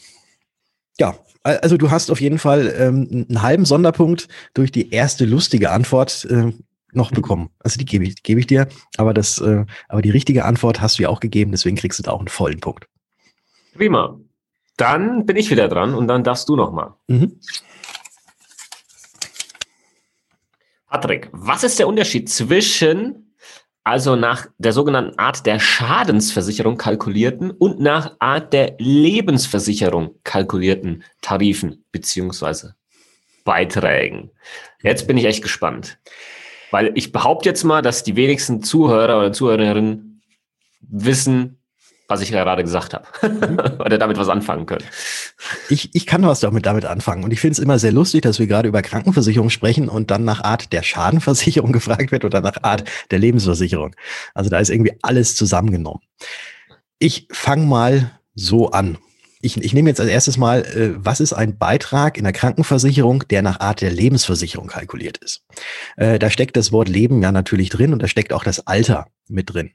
Ja, 0.98 1.16
also 1.42 1.76
du 1.76 1.90
hast 1.90 2.10
auf 2.10 2.20
jeden 2.20 2.38
Fall 2.38 2.74
ähm, 2.78 3.26
einen 3.28 3.42
halben 3.42 3.64
Sonderpunkt 3.64 4.28
durch 4.54 4.70
die 4.70 4.90
erste 4.90 5.24
lustige 5.24 5.70
Antwort 5.70 6.26
äh, 6.30 6.52
noch 6.92 7.12
bekommen. 7.12 7.50
Also 7.60 7.78
die 7.78 7.84
gebe 7.84 8.04
ich, 8.04 8.22
gebe 8.22 8.40
ich 8.40 8.46
dir, 8.46 8.68
aber 8.96 9.14
das, 9.14 9.38
äh, 9.38 9.64
aber 9.88 10.02
die 10.02 10.10
richtige 10.10 10.44
Antwort 10.44 10.80
hast 10.80 10.98
du 10.98 11.04
ja 11.04 11.08
auch 11.08 11.20
gegeben, 11.20 11.52
deswegen 11.52 11.76
kriegst 11.76 11.98
du 11.98 12.02
da 12.02 12.10
auch 12.10 12.18
einen 12.18 12.28
vollen 12.28 12.60
Punkt. 12.60 12.86
Prima. 13.74 14.18
Dann 14.80 15.26
bin 15.26 15.36
ich 15.36 15.50
wieder 15.50 15.68
dran 15.68 15.94
und 15.94 16.08
dann 16.08 16.24
darfst 16.24 16.48
du 16.48 16.56
noch 16.56 16.72
mal. 16.72 16.94
Mhm. 17.06 17.38
Patrick, 20.88 21.28
was 21.32 21.64
ist 21.64 21.78
der 21.78 21.86
Unterschied 21.86 22.30
zwischen 22.30 23.34
also 23.84 24.16
nach 24.16 24.46
der 24.58 24.72
sogenannten 24.72 25.18
Art 25.18 25.44
der 25.44 25.58
Schadensversicherung 25.58 26.78
kalkulierten 26.78 27.50
und 27.50 27.80
nach 27.80 28.16
Art 28.20 28.52
der 28.54 28.76
Lebensversicherung 28.78 30.14
kalkulierten 30.24 31.04
Tarifen 31.20 31.84
beziehungsweise 31.92 32.74
Beiträgen? 33.44 34.30
Jetzt 34.82 35.06
bin 35.06 35.18
ich 35.18 35.26
echt 35.26 35.42
gespannt. 35.42 35.98
Weil 36.70 36.92
ich 36.94 37.12
behaupte 37.12 37.50
jetzt 37.50 37.64
mal, 37.64 37.82
dass 37.82 38.02
die 38.02 38.16
wenigsten 38.16 38.62
Zuhörer 38.62 39.18
oder 39.18 39.32
Zuhörerinnen 39.32 40.22
wissen, 40.80 41.59
was 42.10 42.20
ich 42.20 42.30
gerade 42.30 42.62
gesagt 42.62 42.94
habe. 42.94 43.04
Mhm. 43.22 43.58
Oder 43.80 43.98
damit 43.98 44.18
was 44.18 44.28
anfangen 44.28 44.66
können. 44.66 44.84
Ich, 45.68 45.94
ich 45.94 46.06
kann 46.06 46.22
was 46.26 46.40
damit, 46.40 46.66
damit 46.66 46.84
anfangen. 46.84 47.24
Und 47.24 47.32
ich 47.32 47.40
finde 47.40 47.52
es 47.52 47.58
immer 47.58 47.78
sehr 47.78 47.92
lustig, 47.92 48.22
dass 48.22 48.38
wir 48.38 48.46
gerade 48.46 48.68
über 48.68 48.82
Krankenversicherung 48.82 49.50
sprechen 49.50 49.88
und 49.88 50.10
dann 50.10 50.24
nach 50.24 50.42
Art 50.42 50.72
der 50.72 50.82
Schadenversicherung 50.82 51.72
gefragt 51.80 52.12
wird 52.12 52.24
oder 52.24 52.40
nach 52.40 52.62
Art 52.62 52.84
der 53.10 53.18
Lebensversicherung. 53.18 53.94
Also 54.34 54.50
da 54.50 54.58
ist 54.58 54.70
irgendwie 54.70 54.92
alles 55.02 55.36
zusammengenommen. 55.36 56.00
Ich 56.98 57.28
fange 57.30 57.66
mal 57.66 58.10
so 58.34 58.70
an. 58.70 58.98
Ich, 59.42 59.56
ich 59.56 59.72
nehme 59.72 59.88
jetzt 59.88 60.00
als 60.00 60.10
erstes 60.10 60.36
mal, 60.36 60.62
äh, 60.66 60.92
was 60.96 61.20
ist 61.20 61.32
ein 61.32 61.56
Beitrag 61.56 62.18
in 62.18 62.24
der 62.24 62.34
Krankenversicherung, 62.34 63.24
der 63.28 63.40
nach 63.40 63.58
Art 63.60 63.80
der 63.80 63.90
Lebensversicherung 63.90 64.66
kalkuliert 64.66 65.16
ist? 65.16 65.42
Äh, 65.96 66.18
da 66.18 66.28
steckt 66.28 66.58
das 66.58 66.72
Wort 66.72 66.90
Leben 66.90 67.22
ja 67.22 67.32
natürlich 67.32 67.70
drin 67.70 67.94
und 67.94 68.02
da 68.02 68.06
steckt 68.06 68.34
auch 68.34 68.44
das 68.44 68.66
Alter 68.66 69.06
mit 69.28 69.54
drin. 69.54 69.70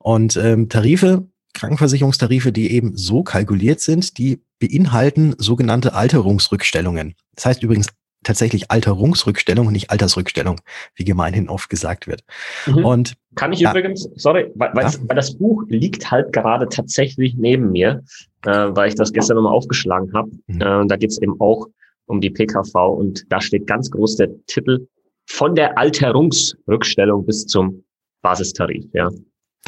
Und 0.00 0.36
ähm, 0.36 0.68
Tarife 0.68 1.28
Krankenversicherungstarife, 1.56 2.52
die 2.52 2.70
eben 2.72 2.96
so 2.96 3.22
kalkuliert 3.22 3.80
sind, 3.80 4.18
die 4.18 4.40
beinhalten 4.58 5.34
sogenannte 5.38 5.94
Alterungsrückstellungen. 5.94 7.14
Das 7.34 7.46
heißt 7.46 7.62
übrigens 7.62 7.88
tatsächlich 8.22 8.70
Alterungsrückstellung 8.70 9.68
und 9.68 9.72
nicht 9.72 9.90
Altersrückstellung, 9.90 10.60
wie 10.94 11.04
gemeinhin 11.04 11.48
oft 11.48 11.70
gesagt 11.70 12.06
wird. 12.06 12.22
Mhm. 12.66 12.84
Und 12.84 13.14
kann 13.34 13.52
ich 13.52 13.60
ja, 13.60 13.70
übrigens, 13.70 14.08
sorry, 14.16 14.50
weil, 14.54 14.70
ja. 14.74 14.92
weil, 15.06 15.16
das 15.16 15.36
Buch 15.36 15.62
liegt 15.68 16.10
halt 16.10 16.32
gerade 16.32 16.68
tatsächlich 16.68 17.34
neben 17.36 17.70
mir, 17.70 18.02
äh, 18.44 18.50
weil 18.50 18.88
ich 18.88 18.94
das 18.94 19.12
gestern 19.12 19.36
nochmal 19.36 19.52
aufgeschlagen 19.52 20.12
habe. 20.12 20.30
Mhm. 20.46 20.60
Äh, 20.60 20.86
da 20.86 20.96
geht's 20.96 21.18
eben 21.18 21.40
auch 21.40 21.68
um 22.06 22.20
die 22.20 22.30
PKV 22.30 22.74
und 22.74 23.24
da 23.30 23.40
steht 23.40 23.66
ganz 23.66 23.90
groß 23.90 24.16
der 24.16 24.28
Titel 24.46 24.86
von 25.26 25.54
der 25.54 25.76
Alterungsrückstellung 25.78 27.26
bis 27.26 27.46
zum 27.46 27.84
Basistarif. 28.22 28.84
Ja. 28.92 29.08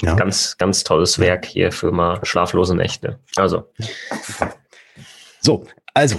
Ja. 0.01 0.15
Ganz, 0.15 0.57
ganz 0.59 0.85
tolles 0.85 1.19
Werk 1.19 1.45
hier 1.45 1.73
für 1.73 1.91
mal 1.91 2.21
schlaflose 2.25 2.77
Nächte. 2.77 3.19
Also. 3.37 3.73
So, 5.41 5.65
also. 5.95 6.17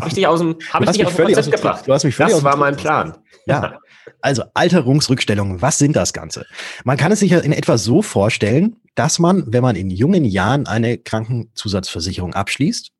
Habe 0.00 0.08
ich 0.08 0.14
dich 0.14 0.26
aus 0.26 0.40
dem, 0.40 0.56
hab 0.72 0.82
ich 0.82 0.90
dich 0.90 1.06
aus 1.06 1.14
dem 1.14 1.26
Konzept 1.26 1.52
gebracht? 1.52 1.86
Du 1.86 1.92
hast 1.92 2.04
mich 2.04 2.14
völlig 2.14 2.32
Das 2.32 2.44
war 2.44 2.56
mein 2.56 2.76
Plan. 2.76 3.16
Ja. 3.46 3.78
Also 4.20 4.44
Alterungsrückstellungen, 4.54 5.60
was 5.62 5.78
sind 5.78 5.96
das 5.96 6.12
Ganze? 6.12 6.46
Man 6.84 6.96
kann 6.96 7.12
es 7.12 7.20
sich 7.20 7.30
ja 7.30 7.38
in 7.38 7.52
etwa 7.52 7.78
so 7.78 8.02
vorstellen, 8.02 8.76
dass 8.94 9.18
man, 9.18 9.44
wenn 9.46 9.62
man 9.62 9.76
in 9.76 9.90
jungen 9.90 10.24
Jahren 10.24 10.66
eine 10.66 10.98
Krankenzusatzversicherung 10.98 12.34
abschließt, 12.34 12.90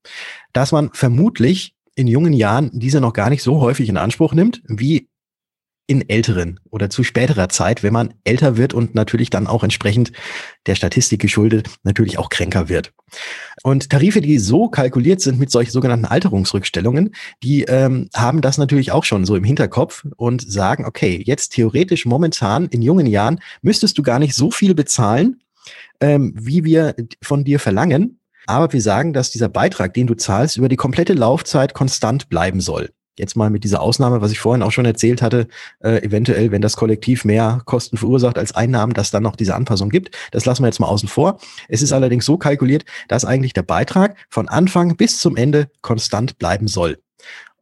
dass 0.53 0.73
man 0.73 0.91
vermutlich 0.93 1.75
in 1.95 2.09
jungen 2.09 2.33
Jahren 2.33 2.71
diese 2.73 3.01
noch 3.01 3.13
gar 3.13 3.31
nicht 3.31 3.43
so 3.43 3.61
häufig 3.61 3.89
in 3.89 3.97
Anspruch 3.97 4.35
nimmt, 4.35 4.63
wie 4.67 5.09
in 5.87 6.09
älteren 6.09 6.61
oder 6.71 6.89
zu 6.89 7.05
späterer 7.05 7.49
Zeit, 7.51 7.83
wenn 7.83 7.93
man 7.93 8.15
älter 8.25 8.57
wird 8.57 8.73
und 8.73 8.95
natürlich 8.95 9.29
dann 9.29 9.47
auch 9.47 9.63
entsprechend 9.63 10.13
der 10.67 10.77
Statistik 10.77 11.21
geschuldet 11.21 11.69
natürlich 11.83 12.19
auch 12.19 12.31
kränker 12.31 12.69
wird. 12.69 12.93
Und 13.63 13.91
Tarife, 13.91 14.21
die 14.21 14.39
so 14.39 14.69
kalkuliert 14.69 15.21
sind 15.21 15.39
mit 15.39 15.51
solchen 15.51 15.71
sogenannten 15.71 16.07
Alterungsrückstellungen, 16.07 17.15
die 17.43 17.65
ähm, 17.65 18.09
haben 18.15 18.41
das 18.41 18.57
natürlich 18.57 18.93
auch 18.93 19.05
schon 19.05 19.27
so 19.27 19.37
im 19.37 19.45
Hinterkopf 19.45 20.07
und 20.17 20.51
sagen, 20.51 20.87
okay, 20.87 21.23
jetzt 21.25 21.51
theoretisch 21.51 22.07
momentan 22.07 22.67
in 22.69 22.81
jungen 22.81 23.07
Jahren 23.07 23.41
müsstest 23.61 23.99
du 23.99 24.03
gar 24.03 24.19
nicht 24.19 24.35
so 24.35 24.51
viel 24.51 24.75
bezahlen, 24.75 25.43
ähm, 26.01 26.35
wie 26.37 26.65
wir 26.65 26.95
von 27.23 27.45
dir 27.45 27.61
verlangen. 27.61 28.21
Aber 28.47 28.73
wir 28.73 28.83
sagen, 28.83 29.13
dass 29.13 29.31
dieser 29.31 29.49
Beitrag, 29.49 29.95
den 29.95 30.07
du 30.07 30.15
zahlst, 30.15 30.57
über 30.57 30.69
die 30.69 30.77
komplette 30.77 31.15
Laufzeit 31.15 31.75
konstant 31.75 32.29
bleiben 32.29 32.61
soll 32.61 32.91
jetzt 33.19 33.37
mal 33.37 33.51
mit 33.51 33.65
dieser 33.65 33.81
Ausnahme, 33.81 34.21
was 34.21 34.33
ich 34.33 34.39
vorhin 34.39 34.63
auch 34.63 34.73
schon 34.73 34.85
erzählt 34.85 35.23
hatte, 35.23 35.49
äh, 35.81 36.03
eventuell, 36.03 36.51
wenn 36.51 36.63
das 36.63 36.77
Kollektiv 36.77 37.25
mehr 37.25 37.63
Kosten 37.65 37.97
verursacht 37.97 38.39
als 38.39 38.55
Einnahmen, 38.55 38.95
dass 38.95 39.11
dann 39.11 39.23
noch 39.23 39.37
diese 39.37 39.55
Anpassung 39.55 39.91
gibt. 39.91 40.17
Das 40.33 40.45
lassen 40.45 40.63
wir 40.63 40.69
jetzt 40.69 40.81
mal 40.81 40.89
außen 40.89 41.09
vor. 41.09 41.39
Es 41.69 41.83
ist 41.83 41.93
allerdings 41.93 42.25
so 42.25 42.37
kalkuliert, 42.37 42.85
dass 43.09 43.25
eigentlich 43.25 43.53
der 43.53 43.63
Beitrag 43.63 44.17
von 44.31 44.49
Anfang 44.49 44.97
bis 44.97 45.19
zum 45.19 45.37
Ende 45.37 45.69
konstant 45.83 46.39
bleiben 46.39 46.69
soll. 46.69 46.99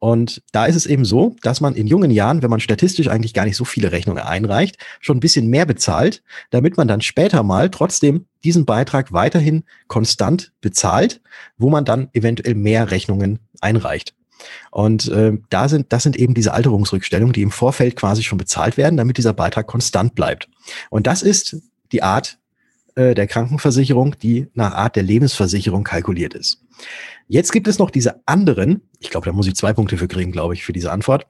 Und 0.03 0.41
da 0.51 0.65
ist 0.65 0.75
es 0.75 0.85
eben 0.85 1.05
so, 1.05 1.37
dass 1.43 1.61
man 1.61 1.75
in 1.75 1.87
jungen 1.87 2.11
Jahren, 2.11 2.41
wenn 2.41 2.49
man 2.49 2.59
statistisch 2.59 3.07
eigentlich 3.07 3.33
gar 3.33 3.45
nicht 3.45 3.55
so 3.55 3.63
viele 3.63 3.93
Rechnungen 3.93 4.21
einreicht, 4.21 4.75
schon 4.99 5.15
ein 5.15 5.21
bisschen 5.21 5.47
mehr 5.47 5.65
bezahlt, 5.65 6.23
damit 6.49 6.75
man 6.75 6.89
dann 6.89 6.99
später 6.99 7.41
mal 7.41 7.69
trotzdem 7.69 8.25
diesen 8.43 8.65
Beitrag 8.65 9.13
weiterhin 9.13 9.63
konstant 9.87 10.51
bezahlt, 10.59 11.21
wo 11.57 11.69
man 11.69 11.85
dann 11.85 12.09
eventuell 12.11 12.53
mehr 12.53 12.91
Rechnungen 12.91 13.39
einreicht. 13.61 14.13
Und 14.71 15.07
äh, 15.09 15.33
da 15.49 15.69
sind, 15.69 15.91
das 15.93 16.03
sind 16.03 16.15
eben 16.15 16.33
diese 16.33 16.53
Alterungsrückstellungen, 16.53 17.33
die 17.33 17.41
im 17.41 17.51
Vorfeld 17.51 17.95
quasi 17.95 18.23
schon 18.23 18.37
bezahlt 18.37 18.77
werden, 18.77 18.97
damit 18.97 19.17
dieser 19.17 19.33
Beitrag 19.33 19.67
konstant 19.67 20.15
bleibt. 20.15 20.49
Und 20.89 21.07
das 21.07 21.21
ist 21.21 21.57
die 21.91 22.03
Art 22.03 22.37
äh, 22.95 23.15
der 23.15 23.27
Krankenversicherung, 23.27 24.15
die 24.21 24.47
nach 24.53 24.73
Art 24.73 24.95
der 24.95 25.03
Lebensversicherung 25.03 25.83
kalkuliert 25.83 26.33
ist. 26.33 26.63
Jetzt 27.27 27.51
gibt 27.51 27.67
es 27.67 27.79
noch 27.79 27.89
diese 27.89 28.21
anderen, 28.27 28.81
ich 28.99 29.09
glaube, 29.09 29.25
da 29.25 29.31
muss 29.31 29.47
ich 29.47 29.55
zwei 29.55 29.73
Punkte 29.73 29.97
für 29.97 30.07
kriegen, 30.07 30.31
glaube 30.31 30.53
ich, 30.53 30.63
für 30.63 30.73
diese 30.73 30.91
Antwort. 30.91 31.25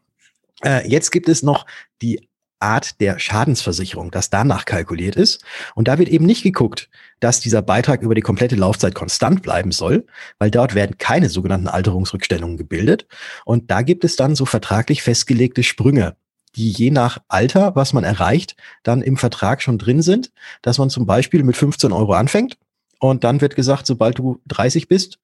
Äh, 0.64 0.88
jetzt 0.90 1.12
gibt 1.12 1.30
es 1.30 1.44
noch 1.44 1.66
die 2.02 2.28
Art 2.64 3.00
der 3.02 3.20
Schadensversicherung, 3.20 4.10
das 4.10 4.30
danach 4.30 4.66
kalkuliert 4.66 5.16
ist. 5.16 5.44
Und 5.76 5.88
da 5.88 6.00
wird 6.00 6.10
eben 6.10 6.26
nicht 6.26 6.44
geguckt, 6.44 6.90
dass 7.20 7.42
dieser 7.42 7.62
Beitrag 7.62 8.02
über 8.02 8.16
die 8.16 8.22
komplette 8.22 8.56
Laufzeit 8.56 8.96
konstant 8.96 9.44
bleiben 9.44 9.72
soll, 9.72 10.06
weil 10.40 10.50
dort 10.50 10.74
werden 10.74 10.98
keine 10.98 11.30
sogenannten 11.30 11.68
Alterungsrückstellungen 11.68 12.58
gebildet. 12.58 13.06
Und 13.46 13.70
da 13.70 13.82
gibt 13.82 14.04
es 14.04 14.16
dann 14.16 14.36
so 14.36 14.46
vertraglich 14.46 15.04
festgelegte 15.04 15.62
Sprünge, 15.62 16.16
die 16.56 16.72
je 16.72 16.90
nach 16.90 17.20
Alter, 17.28 17.76
was 17.76 17.94
man 17.94 18.04
erreicht, 18.04 18.56
dann 18.84 19.02
im 19.02 19.18
Vertrag 19.18 19.62
schon 19.62 19.78
drin 19.78 20.02
sind, 20.02 20.32
dass 20.62 20.78
man 20.78 20.90
zum 20.90 21.06
Beispiel 21.06 21.44
mit 21.44 21.58
15 21.58 21.92
Euro 21.92 22.14
anfängt 22.14 22.58
und 23.00 23.26
dann 23.26 23.42
wird 23.42 23.58
gesagt, 23.58 23.86
sobald 23.86 24.18
du 24.18 24.40
30 24.48 24.88
bist, 24.88 25.20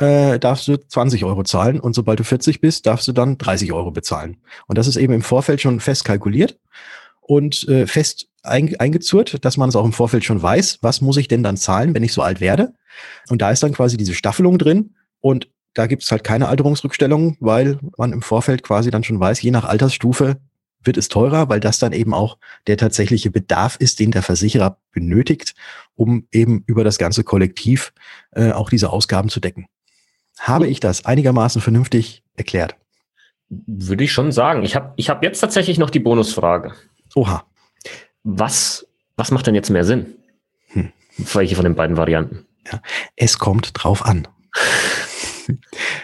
äh, 0.00 0.38
darfst 0.38 0.66
du 0.66 0.76
20 0.76 1.24
Euro 1.24 1.44
zahlen 1.44 1.78
und 1.78 1.94
sobald 1.94 2.18
du 2.18 2.24
40 2.24 2.60
bist, 2.60 2.86
darfst 2.86 3.06
du 3.06 3.12
dann 3.12 3.38
30 3.38 3.72
Euro 3.72 3.90
bezahlen. 3.90 4.38
Und 4.66 4.78
das 4.78 4.86
ist 4.86 4.96
eben 4.96 5.12
im 5.12 5.22
Vorfeld 5.22 5.60
schon 5.60 5.78
fest 5.78 6.04
kalkuliert 6.04 6.58
und 7.20 7.68
äh, 7.68 7.86
fest 7.86 8.28
ein, 8.42 8.74
eingezurrt, 8.80 9.44
dass 9.44 9.58
man 9.58 9.68
es 9.68 9.76
auch 9.76 9.84
im 9.84 9.92
Vorfeld 9.92 10.24
schon 10.24 10.42
weiß, 10.42 10.78
was 10.80 11.02
muss 11.02 11.18
ich 11.18 11.28
denn 11.28 11.42
dann 11.42 11.58
zahlen, 11.58 11.94
wenn 11.94 12.02
ich 12.02 12.14
so 12.14 12.22
alt 12.22 12.40
werde. 12.40 12.72
Und 13.28 13.42
da 13.42 13.50
ist 13.50 13.62
dann 13.62 13.74
quasi 13.74 13.98
diese 13.98 14.14
Staffelung 14.14 14.58
drin 14.58 14.94
und 15.20 15.48
da 15.74 15.86
gibt 15.86 16.02
es 16.02 16.10
halt 16.10 16.24
keine 16.24 16.48
Alterungsrückstellungen, 16.48 17.36
weil 17.38 17.78
man 17.96 18.12
im 18.12 18.22
Vorfeld 18.22 18.62
quasi 18.62 18.90
dann 18.90 19.04
schon 19.04 19.20
weiß, 19.20 19.40
je 19.42 19.50
nach 19.50 19.64
Altersstufe 19.64 20.38
wird 20.82 20.96
es 20.96 21.08
teurer, 21.08 21.50
weil 21.50 21.60
das 21.60 21.78
dann 21.78 21.92
eben 21.92 22.14
auch 22.14 22.38
der 22.66 22.78
tatsächliche 22.78 23.30
Bedarf 23.30 23.76
ist, 23.76 24.00
den 24.00 24.10
der 24.12 24.22
Versicherer 24.22 24.78
benötigt, 24.92 25.54
um 25.94 26.26
eben 26.32 26.64
über 26.66 26.84
das 26.84 26.96
ganze 26.96 27.22
Kollektiv 27.22 27.92
äh, 28.32 28.52
auch 28.52 28.70
diese 28.70 28.90
Ausgaben 28.90 29.28
zu 29.28 29.40
decken. 29.40 29.66
Habe 30.40 30.66
ich 30.66 30.80
das 30.80 31.04
einigermaßen 31.04 31.60
vernünftig 31.60 32.22
erklärt? 32.34 32.74
Würde 33.50 34.04
ich 34.04 34.12
schon 34.12 34.32
sagen. 34.32 34.62
Ich 34.62 34.74
habe 34.74 34.94
ich 34.96 35.10
hab 35.10 35.22
jetzt 35.22 35.40
tatsächlich 35.40 35.78
noch 35.78 35.90
die 35.90 36.00
Bonusfrage. 36.00 36.72
Oha. 37.14 37.44
Was, 38.22 38.86
was 39.16 39.30
macht 39.30 39.46
denn 39.46 39.54
jetzt 39.54 39.70
mehr 39.70 39.84
Sinn? 39.84 40.14
Hm. 40.68 40.92
Welche 41.18 41.56
von 41.56 41.64
den 41.64 41.74
beiden 41.74 41.96
Varianten? 41.96 42.46
Ja, 42.72 42.80
es 43.16 43.38
kommt 43.38 43.72
drauf 43.74 44.04
an. 44.04 44.28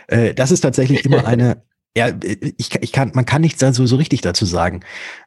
äh, 0.09 0.35
das 0.35 0.51
ist 0.51 0.61
tatsächlich 0.61 1.05
immer 1.05 1.27
eine, 1.27 1.63
ja, 1.97 2.11
ich, 2.59 2.75
ich 2.75 2.93
kann, 2.93 3.13
man 3.15 3.25
kann 3.25 3.41
nichts 3.41 3.61
so, 3.61 3.87
so 3.87 3.97
richtig 3.97 4.21
dazu 4.21 4.45
sagen. 4.45 4.81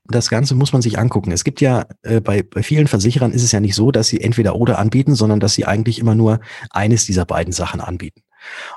Das 0.06 0.30
Ganze 0.30 0.54
muss 0.54 0.72
man 0.72 0.84
sich 0.84 1.00
angucken. 1.00 1.32
Es 1.32 1.44
gibt 1.44 1.62
ja, 1.62 1.86
äh, 2.04 2.22
bei, 2.22 2.44
bei 2.44 2.62
vielen 2.62 2.88
Versicherern 2.88 3.32
ist 3.32 3.44
es 3.44 3.52
ja 3.52 3.60
nicht 3.60 3.74
so, 3.74 3.92
dass 3.92 4.08
sie 4.08 4.22
entweder 4.22 4.56
oder 4.56 4.78
anbieten, 4.78 5.16
sondern 5.16 5.40
dass 5.40 5.54
sie 5.54 5.66
eigentlich 5.66 5.98
immer 5.98 6.14
nur 6.14 6.42
eines 6.70 7.06
dieser 7.06 7.26
beiden 7.26 7.54
Sachen 7.54 7.82
anbieten. 7.82 8.22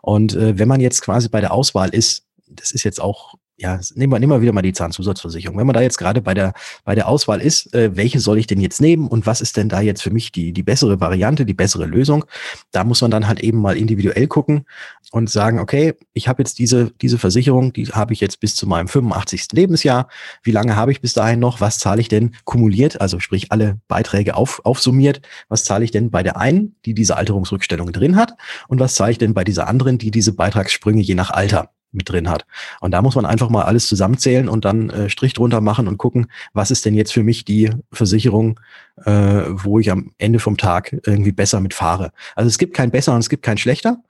Und 0.03 0.35
äh, 0.35 0.59
wenn 0.59 0.69
man 0.69 0.81
jetzt 0.81 1.03
quasi 1.03 1.29
bei 1.29 1.41
der 1.41 1.53
Auswahl 1.53 1.91
ist, 1.91 2.25
das 2.49 2.73
ist 2.73 2.85
jetzt 2.85 3.01
auch 3.01 3.35
ja, 3.57 3.79
nehmen 3.95 4.13
wir, 4.13 4.19
nehmen 4.19 4.33
wir 4.33 4.41
wieder 4.41 4.53
mal 4.53 4.63
die 4.63 4.73
Zahnzusatzversicherung. 4.73 5.59
Wenn 5.59 5.67
man 5.67 5.75
da 5.75 5.83
jetzt 5.83 5.99
gerade 5.99 6.21
bei 6.21 6.35
der, 6.35 6.55
bei 6.85 6.95
der 6.95 7.07
Auswahl 7.07 7.41
ist, 7.41 7.73
äh, 7.75 7.95
welche 7.97 8.19
soll 8.19 8.39
ich 8.39 8.47
denn 8.47 8.61
jetzt 8.61 8.81
nehmen 8.81 9.07
und 9.07 9.27
was 9.27 9.41
ist 9.41 9.57
denn 9.57 9.69
da 9.69 9.81
jetzt 9.81 10.03
für 10.03 10.11
mich 10.11 10.33
die, 10.33 10.53
die 10.53 10.63
bessere 10.63 11.01
Variante, 11.01 11.45
die 11.45 11.55
bessere 11.55 11.87
Lösung, 11.87 12.25
da 12.73 12.83
muss 12.85 13.03
man 13.03 13.11
dann 13.11 13.29
halt 13.29 13.41
eben 13.41 13.59
mal 13.59 13.77
individuell 13.77 14.27
gucken 14.27 14.65
und 15.13 15.31
sagen, 15.31 15.59
okay, 15.61 15.95
ich 16.15 16.29
habe 16.29 16.43
jetzt 16.43 16.59
diese, 16.59 16.91
diese 17.03 17.19
Versicherung, 17.19 17.73
die 17.73 17.87
habe 17.87 18.15
ich 18.15 18.21
jetzt 18.21 18.41
bis 18.41 18.57
zu 18.57 18.67
meinem 18.67 18.89
85. 18.89 19.49
Lebensjahr. 19.53 20.09
Wie 20.43 20.51
lange 20.51 20.75
habe 20.75 20.91
ich 20.91 21.01
bis 21.01 21.13
dahin 21.13 21.39
noch? 21.39 21.61
Was 21.61 21.79
zahle 21.79 22.01
ich 22.01 22.09
denn 22.09 22.35
kumuliert, 22.45 23.01
also 23.01 23.21
sprich 23.21 23.53
alle 23.53 23.79
Beiträge 23.87 24.35
auf, 24.35 24.65
aufsummiert? 24.65 25.21
Was 25.49 25.65
zahle 25.65 25.85
ich 25.85 25.91
denn 25.91 26.11
bei 26.11 26.23
der 26.23 26.39
einen, 26.39 26.75
die 26.87 26.95
diese 26.95 27.17
Alterungsrückstellung 27.17 27.93
drin 27.93 28.17
hat? 28.17 28.33
Und 28.69 28.81
was 28.81 28.95
zahle 28.95 29.13
ich 29.13 29.19
denn 29.19 29.35
bei 29.35 29.45
dieser 29.45 29.69
anderen, 29.69 29.99
die 29.99 30.11
diese 30.11 30.33
Beitragssprünge 30.33 31.03
je 31.03 31.15
nach 31.15 31.31
Alter 31.31 31.71
mit 31.93 32.09
drin 32.09 32.29
hat. 32.29 32.47
Und 32.81 32.93
da 32.93 33.03
muss 33.03 33.15
man 33.15 33.27
einfach 33.27 33.49
mal 33.49 33.63
alles 33.63 33.87
zusammenzählen 33.87 34.49
und 34.49 34.65
dann 34.65 34.91
äh, 34.91 35.09
Strich 35.09 35.35
drunter 35.35 35.61
machen 35.61 35.89
und 35.89 35.99
gucken, 35.99 36.27
was 36.53 36.71
ist 36.71 36.85
denn 36.85 36.95
jetzt 36.95 37.13
für 37.13 37.23
mich 37.23 37.45
die 37.45 37.71
Versicherung, 37.93 38.59
äh, 39.05 39.13
wo 39.13 39.79
ich 39.79 39.91
am 39.91 40.13
Ende 40.19 40.39
vom 40.39 40.57
Tag 40.57 40.97
irgendwie 41.07 41.33
besser 41.33 41.61
mitfahre. 41.61 42.13
Also 42.35 42.49
es 42.49 42.59
gibt 42.59 42.75
kein 42.75 42.91
besser 42.91 43.15
und 43.15 43.21
es 43.21 43.29
gibt 43.29 43.43
kein 43.43 43.59
schlechter. 43.59 44.03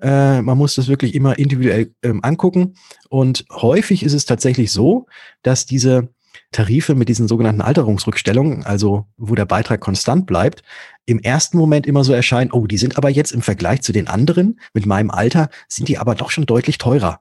Äh, 0.00 0.42
man 0.42 0.58
muss 0.58 0.74
das 0.74 0.88
wirklich 0.88 1.14
immer 1.14 1.38
individuell 1.38 1.92
ähm, 2.02 2.22
angucken. 2.22 2.74
Und 3.08 3.44
häufig 3.50 4.02
ist 4.02 4.12
es 4.12 4.26
tatsächlich 4.26 4.72
so, 4.72 5.06
dass 5.42 5.66
diese 5.66 6.08
Tarife 6.52 6.94
mit 6.94 7.08
diesen 7.08 7.28
sogenannten 7.28 7.60
Alterungsrückstellungen, 7.60 8.64
also 8.64 9.06
wo 9.16 9.34
der 9.34 9.44
Beitrag 9.44 9.80
konstant 9.80 10.26
bleibt, 10.26 10.62
im 11.04 11.18
ersten 11.18 11.58
Moment 11.58 11.86
immer 11.86 12.04
so 12.04 12.12
erscheinen, 12.12 12.52
oh, 12.52 12.66
die 12.66 12.78
sind 12.78 12.96
aber 12.96 13.10
jetzt 13.10 13.32
im 13.32 13.42
Vergleich 13.42 13.82
zu 13.82 13.92
den 13.92 14.08
anderen 14.08 14.58
mit 14.72 14.86
meinem 14.86 15.10
Alter, 15.10 15.50
sind 15.68 15.88
die 15.88 15.98
aber 15.98 16.14
doch 16.14 16.30
schon 16.30 16.46
deutlich 16.46 16.78
teurer. 16.78 17.20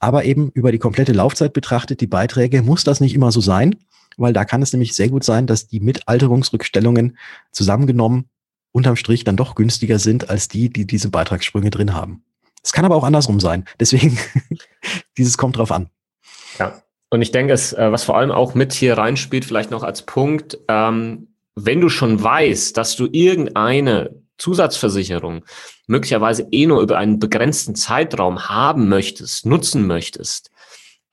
Aber 0.00 0.24
eben 0.24 0.50
über 0.50 0.72
die 0.72 0.78
komplette 0.78 1.12
Laufzeit 1.12 1.52
betrachtet, 1.52 2.00
die 2.00 2.06
Beiträge, 2.06 2.62
muss 2.62 2.84
das 2.84 3.00
nicht 3.00 3.14
immer 3.14 3.32
so 3.32 3.40
sein, 3.40 3.76
weil 4.16 4.32
da 4.32 4.44
kann 4.44 4.62
es 4.62 4.72
nämlich 4.72 4.94
sehr 4.94 5.08
gut 5.08 5.24
sein, 5.24 5.46
dass 5.46 5.66
die 5.66 5.80
Mitalterungsrückstellungen 5.80 7.16
zusammengenommen 7.52 8.26
unterm 8.72 8.96
Strich 8.96 9.24
dann 9.24 9.36
doch 9.36 9.54
günstiger 9.54 9.98
sind 9.98 10.30
als 10.30 10.48
die, 10.48 10.68
die 10.68 10.86
diese 10.86 11.08
Beitragssprünge 11.08 11.70
drin 11.70 11.94
haben. 11.94 12.24
Es 12.62 12.72
kann 12.72 12.84
aber 12.84 12.96
auch 12.96 13.04
andersrum 13.04 13.40
sein. 13.40 13.64
Deswegen, 13.78 14.18
dieses 15.18 15.38
kommt 15.38 15.58
drauf 15.58 15.70
an. 15.70 15.88
Ja, 16.58 16.82
und 17.10 17.22
ich 17.22 17.30
denke, 17.30 17.52
es, 17.52 17.72
äh, 17.72 17.92
was 17.92 18.04
vor 18.04 18.16
allem 18.16 18.32
auch 18.32 18.54
mit 18.54 18.72
hier 18.72 18.98
reinspielt, 18.98 19.44
vielleicht 19.44 19.70
noch 19.70 19.84
als 19.84 20.02
Punkt, 20.02 20.58
ähm, 20.68 21.28
wenn 21.54 21.80
du 21.80 21.88
schon 21.88 22.22
weißt, 22.22 22.76
dass 22.76 22.96
du 22.96 23.08
irgendeine 23.10 24.10
Zusatzversicherung 24.38 25.44
möglicherweise 25.86 26.46
eh 26.50 26.66
nur 26.66 26.80
über 26.82 26.98
einen 26.98 27.18
begrenzten 27.18 27.74
Zeitraum 27.74 28.48
haben 28.48 28.88
möchtest, 28.88 29.46
nutzen 29.46 29.86
möchtest, 29.86 30.50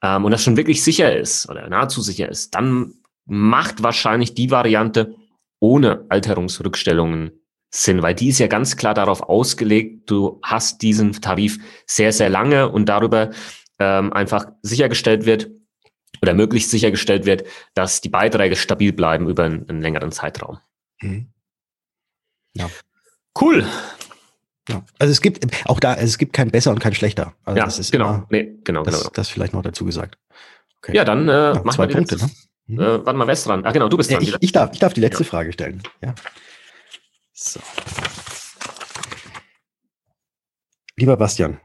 ähm, 0.02 0.24
und 0.24 0.32
das 0.32 0.42
schon 0.42 0.56
wirklich 0.56 0.82
sicher 0.82 1.16
ist 1.16 1.48
oder 1.48 1.68
nahezu 1.68 2.02
sicher 2.02 2.28
ist, 2.28 2.54
dann 2.54 2.94
macht 3.24 3.82
wahrscheinlich 3.82 4.34
die 4.34 4.50
Variante 4.50 5.14
ohne 5.60 6.04
Alterungsrückstellungen 6.08 7.38
Sinn, 7.74 8.02
weil 8.02 8.14
die 8.14 8.28
ist 8.28 8.38
ja 8.38 8.48
ganz 8.48 8.76
klar 8.76 8.92
darauf 8.92 9.22
ausgelegt, 9.22 10.10
du 10.10 10.40
hast 10.42 10.82
diesen 10.82 11.12
Tarif 11.12 11.58
sehr, 11.86 12.12
sehr 12.12 12.28
lange 12.28 12.68
und 12.68 12.86
darüber 12.86 13.30
ähm, 13.78 14.12
einfach 14.12 14.46
sichergestellt 14.60 15.24
wird 15.24 15.50
oder 16.20 16.34
möglichst 16.34 16.70
sichergestellt 16.70 17.24
wird, 17.24 17.44
dass 17.72 18.02
die 18.02 18.10
Beiträge 18.10 18.56
stabil 18.56 18.92
bleiben 18.92 19.26
über 19.26 19.44
einen, 19.44 19.68
einen 19.70 19.80
längeren 19.80 20.12
Zeitraum. 20.12 20.58
Mhm. 21.00 21.32
Ja. 22.54 22.68
Cool. 23.40 23.66
Ja. 24.68 24.84
Also 24.98 25.10
es 25.10 25.20
gibt 25.20 25.44
auch 25.66 25.80
da, 25.80 25.94
es 25.94 26.18
gibt 26.18 26.32
kein 26.32 26.50
besser 26.50 26.70
und 26.70 26.78
kein 26.78 26.94
schlechter. 26.94 27.34
Also 27.44 27.58
ja, 27.58 27.64
das 27.64 27.78
ist 27.78 27.90
genau. 27.90 28.08
Immer, 28.08 28.26
nee, 28.30 28.54
genau, 28.64 28.84
das, 28.84 28.98
genau. 28.98 29.10
Das 29.14 29.28
vielleicht 29.28 29.54
noch 29.54 29.62
dazu 29.62 29.84
gesagt. 29.84 30.18
Okay. 30.78 30.96
Ja, 30.96 31.04
dann 31.04 31.28
äh, 31.28 31.32
ja, 31.32 31.62
machen 31.64 31.78
wir 31.78 31.88
Punkte. 31.88 32.16
Ne? 32.16 32.30
Mhm. 32.66 32.80
Äh, 32.80 33.06
warte 33.06 33.14
mal, 33.14 33.26
wer 33.26 33.34
ist 33.34 33.46
dran? 33.46 33.64
Ah, 33.64 33.72
genau, 33.72 33.88
du 33.88 33.96
bist 33.96 34.10
dran. 34.10 34.22
Ich, 34.22 34.34
ich, 34.40 34.52
darf, 34.52 34.70
ich 34.72 34.78
darf 34.78 34.92
die 34.92 35.00
letzte 35.00 35.24
ja. 35.24 35.28
Frage 35.28 35.52
stellen. 35.52 35.82
Ja. 36.02 36.14
So. 37.32 37.60
Lieber 40.96 41.16
Bastian, 41.16 41.58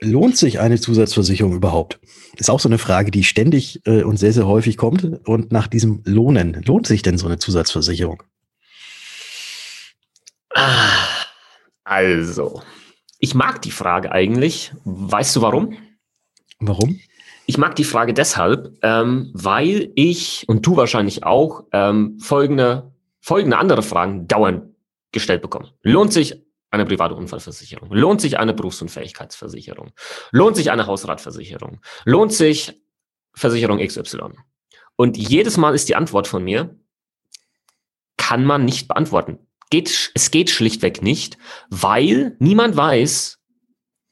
lohnt 0.00 0.36
sich 0.36 0.60
eine 0.60 0.80
Zusatzversicherung 0.80 1.54
überhaupt? 1.54 2.00
Ist 2.36 2.50
auch 2.50 2.60
so 2.60 2.68
eine 2.68 2.78
Frage, 2.78 3.10
die 3.10 3.24
ständig 3.24 3.82
äh, 3.86 4.02
und 4.02 4.16
sehr, 4.16 4.32
sehr 4.32 4.46
häufig 4.46 4.76
kommt. 4.76 5.04
Und 5.26 5.52
nach 5.52 5.66
diesem 5.66 6.02
Lohnen, 6.04 6.62
lohnt 6.64 6.86
sich 6.86 7.02
denn 7.02 7.18
so 7.18 7.26
eine 7.26 7.38
Zusatzversicherung? 7.38 8.22
Also, 11.84 12.62
ich 13.18 13.34
mag 13.34 13.60
die 13.62 13.70
Frage 13.70 14.12
eigentlich. 14.12 14.72
Weißt 14.84 15.36
du 15.36 15.42
warum? 15.42 15.76
Warum? 16.60 17.00
Ich 17.46 17.58
mag 17.58 17.76
die 17.76 17.84
Frage 17.84 18.14
deshalb, 18.14 18.78
ähm, 18.82 19.30
weil 19.34 19.92
ich 19.94 20.48
und 20.48 20.64
du 20.64 20.76
wahrscheinlich 20.76 21.24
auch 21.24 21.64
ähm, 21.72 22.18
folgende, 22.18 22.92
folgende 23.20 23.58
andere 23.58 23.82
Fragen 23.82 24.26
dauernd 24.26 24.74
gestellt 25.12 25.42
bekommen. 25.42 25.70
Lohnt 25.82 26.12
sich 26.12 26.42
eine 26.70 26.86
private 26.86 27.14
Unfallversicherung? 27.14 27.92
Lohnt 27.92 28.20
sich 28.20 28.38
eine 28.38 28.54
Berufsunfähigkeitsversicherung? 28.54 29.92
Lohnt 30.30 30.56
sich 30.56 30.70
eine 30.70 30.86
Hausratversicherung? 30.86 31.80
Lohnt 32.04 32.32
sich 32.32 32.80
Versicherung 33.34 33.78
XY? 33.78 34.32
Und 34.96 35.16
jedes 35.16 35.56
Mal 35.56 35.74
ist 35.74 35.88
die 35.88 35.96
Antwort 35.96 36.26
von 36.26 36.42
mir, 36.42 36.78
kann 38.16 38.44
man 38.44 38.64
nicht 38.64 38.88
beantworten. 38.88 39.43
Geht, 39.70 40.10
es 40.14 40.30
geht 40.30 40.50
schlichtweg 40.50 41.02
nicht, 41.02 41.38
weil 41.70 42.36
niemand 42.38 42.76
weiß, 42.76 43.38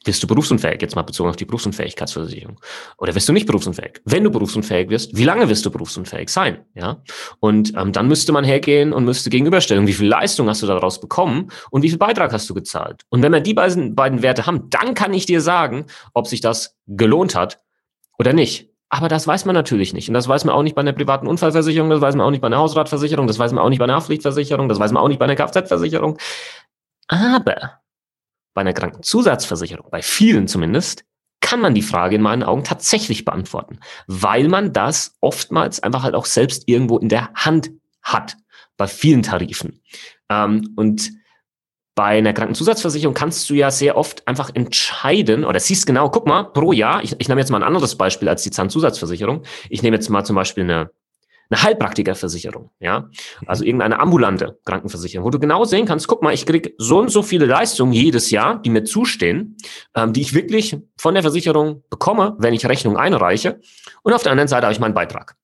wirst 0.05 0.23
du 0.23 0.27
berufsunfähig, 0.27 0.81
jetzt 0.83 0.97
mal 0.97 1.03
bezogen 1.03 1.31
auf 1.31 1.37
die 1.37 1.45
Berufsunfähigkeitsversicherung. 1.45 2.61
Oder 2.99 3.15
wirst 3.15 3.29
du 3.29 3.33
nicht 3.33 3.47
berufsunfähig? 3.47 4.01
Wenn 4.05 4.25
du 4.25 4.31
berufsunfähig 4.31 4.89
wirst, 4.91 5.17
wie 5.17 5.25
lange 5.25 5.49
wirst 5.49 5.65
du 5.65 5.71
berufsunfähig 5.71 6.29
sein? 6.29 6.65
Ja. 6.75 7.03
Und 7.41 7.75
ähm, 7.77 7.93
dann 7.93 8.09
müsste 8.09 8.33
man 8.33 8.45
hergehen 8.45 8.93
und 8.93 9.05
müsste 9.05 9.31
gegenüberstellen, 9.31 9.87
wie 9.87 9.93
viel 9.93 10.09
Leistung 10.09 10.49
hast 10.49 10.63
du 10.63 10.67
daraus 10.67 11.01
bekommen 11.01 11.51
und 11.71 11.83
wie 11.83 11.89
viel 11.89 11.99
Beitrag 11.99 12.33
hast 12.33 12.49
du 12.51 12.55
gezahlt? 12.55 13.03
Und 13.11 13.23
wenn 13.23 13.33
wir 13.33 13.41
die 13.41 13.55
beiden, 13.55 13.95
beiden 13.95 14.23
Werte 14.23 14.47
haben, 14.47 14.69
dann 14.71 14.95
kann 14.95 15.15
ich 15.15 15.27
dir 15.27 15.41
sagen, 15.41 15.87
ob 16.15 16.27
sich 16.27 16.41
das 16.41 16.77
gelohnt 16.87 17.35
hat 17.35 17.61
oder 18.19 18.33
nicht. 18.33 18.72
Aber 18.95 19.09
das 19.09 19.27
weiß 19.27 19.47
man 19.47 19.55
natürlich 19.55 19.95
nicht. 19.95 20.09
Und 20.09 20.15
das 20.15 20.29
weiß 20.29 20.45
man 20.45 20.55
auch 20.55 20.63
nicht 20.63 20.75
bei 20.75 20.83
einer 20.83 20.93
privaten 20.93 21.27
Unfallversicherung, 21.27 21.89
das 21.89 22.03
weiß 22.03 22.15
man 22.15 22.27
auch 22.27 22.31
nicht 22.31 22.43
bei 22.43 22.49
einer 22.49 22.59
Hausratversicherung, 22.59 23.27
das 23.27 23.39
weiß 23.39 23.53
man 23.53 23.65
auch 23.65 23.71
nicht 23.71 23.79
bei 23.79 23.87
einer 23.87 23.95
Haftpflichtversicherung, 23.95 24.69
das 24.69 24.79
weiß 24.79 24.93
man 24.93 25.03
auch 25.03 25.09
nicht 25.09 25.19
bei 25.19 25.25
einer 25.25 25.35
Kfz-Versicherung. 25.35 26.19
Aber 27.09 27.81
bei 28.53 28.61
einer 28.61 28.75
Krankenzusatzversicherung, 28.75 29.89
bei 29.91 30.03
vielen 30.03 30.47
zumindest, 30.47 31.07
kann 31.41 31.63
man 31.63 31.75
die 31.75 31.81
Frage 31.81 32.17
in 32.17 32.23
meinen 32.23 32.43
Augen 32.43 32.65
tatsächlich 32.65 33.25
beantworten, 33.25 33.81
weil 34.09 34.49
man 34.49 34.75
das 34.75 35.17
oftmals 35.23 35.83
einfach 35.83 36.03
halt 36.03 36.15
auch 36.15 36.27
selbst 36.27 36.65
irgendwo 36.67 36.99
in 36.99 37.09
der 37.09 37.31
Hand 37.33 37.71
hat, 38.03 38.37
bei 38.77 38.89
vielen 38.89 39.23
Tarifen. 39.23 39.81
Ähm, 40.29 40.75
und 40.77 41.13
bei 41.95 42.19
einer 42.19 42.33
Krankenzusatzversicherung 42.33 43.15
kannst 43.15 43.49
du 43.51 43.55
ja 43.55 43.71
sehr 43.71 43.97
oft 43.97 44.27
einfach 44.27 44.51
entscheiden 44.55 45.45
oder 45.45 45.61
siehst 45.61 45.87
genau, 45.87 46.09
guck 46.11 46.27
mal, 46.27 46.45
pro 46.45 46.73
Jahr, 46.73 47.03
ich, 47.05 47.15
ich 47.19 47.29
nehme 47.29 47.41
jetzt 47.41 47.51
mal 47.51 47.59
ein 47.59 47.67
anderes 47.67 47.97
Beispiel 47.97 48.29
als 48.29 48.43
die 48.43 48.51
Zahnzusatzversicherung. 48.51 49.43
Ich 49.69 49.83
nehme 49.83 49.97
jetzt 49.97 50.09
mal 50.09 50.25
zum 50.25 50.37
Beispiel 50.37 50.65
eine 50.65 50.91
eine 51.53 51.63
Heilpraktikerversicherung, 51.63 52.71
ja, 52.81 53.11
also 53.47 53.63
irgendeine 53.63 54.01
ambulante 54.01 54.59
Krankenversicherung, 54.65 55.27
wo 55.27 55.31
du 55.31 55.39
genau 55.39 55.65
sehen 55.65 55.85
kannst, 55.85 56.09
guck 56.09 56.23
mal, 56.23 56.33
ich 56.33 56.47
krieg 56.47 56.75
so 56.79 56.99
und 56.99 57.11
so 57.11 57.23
viele 57.23 57.45
Leistungen 57.45 57.93
jedes 57.93 58.31
Jahr, 58.31 58.63
die 58.63 58.71
mir 58.71 58.85
zustehen, 58.85 59.59
ähm, 59.95 60.15
die 60.15 60.23
ich 60.23 60.33
wirklich 60.33 60.79
von 60.97 61.13
der 61.13 61.23
Versicherung 61.23 61.85
bekomme, 61.91 62.37
wenn 62.39 62.55
ich 62.55 62.67
Rechnung 62.67 62.97
einreiche. 62.97 63.61
Und 64.03 64.15
auf 64.15 64.23
der 64.23 64.33
anderen 64.33 64.49
Seite 64.49 64.67
habe 64.67 64.73
ich 64.73 64.81
meinen 64.81 64.95
Beitrag. 64.95 65.37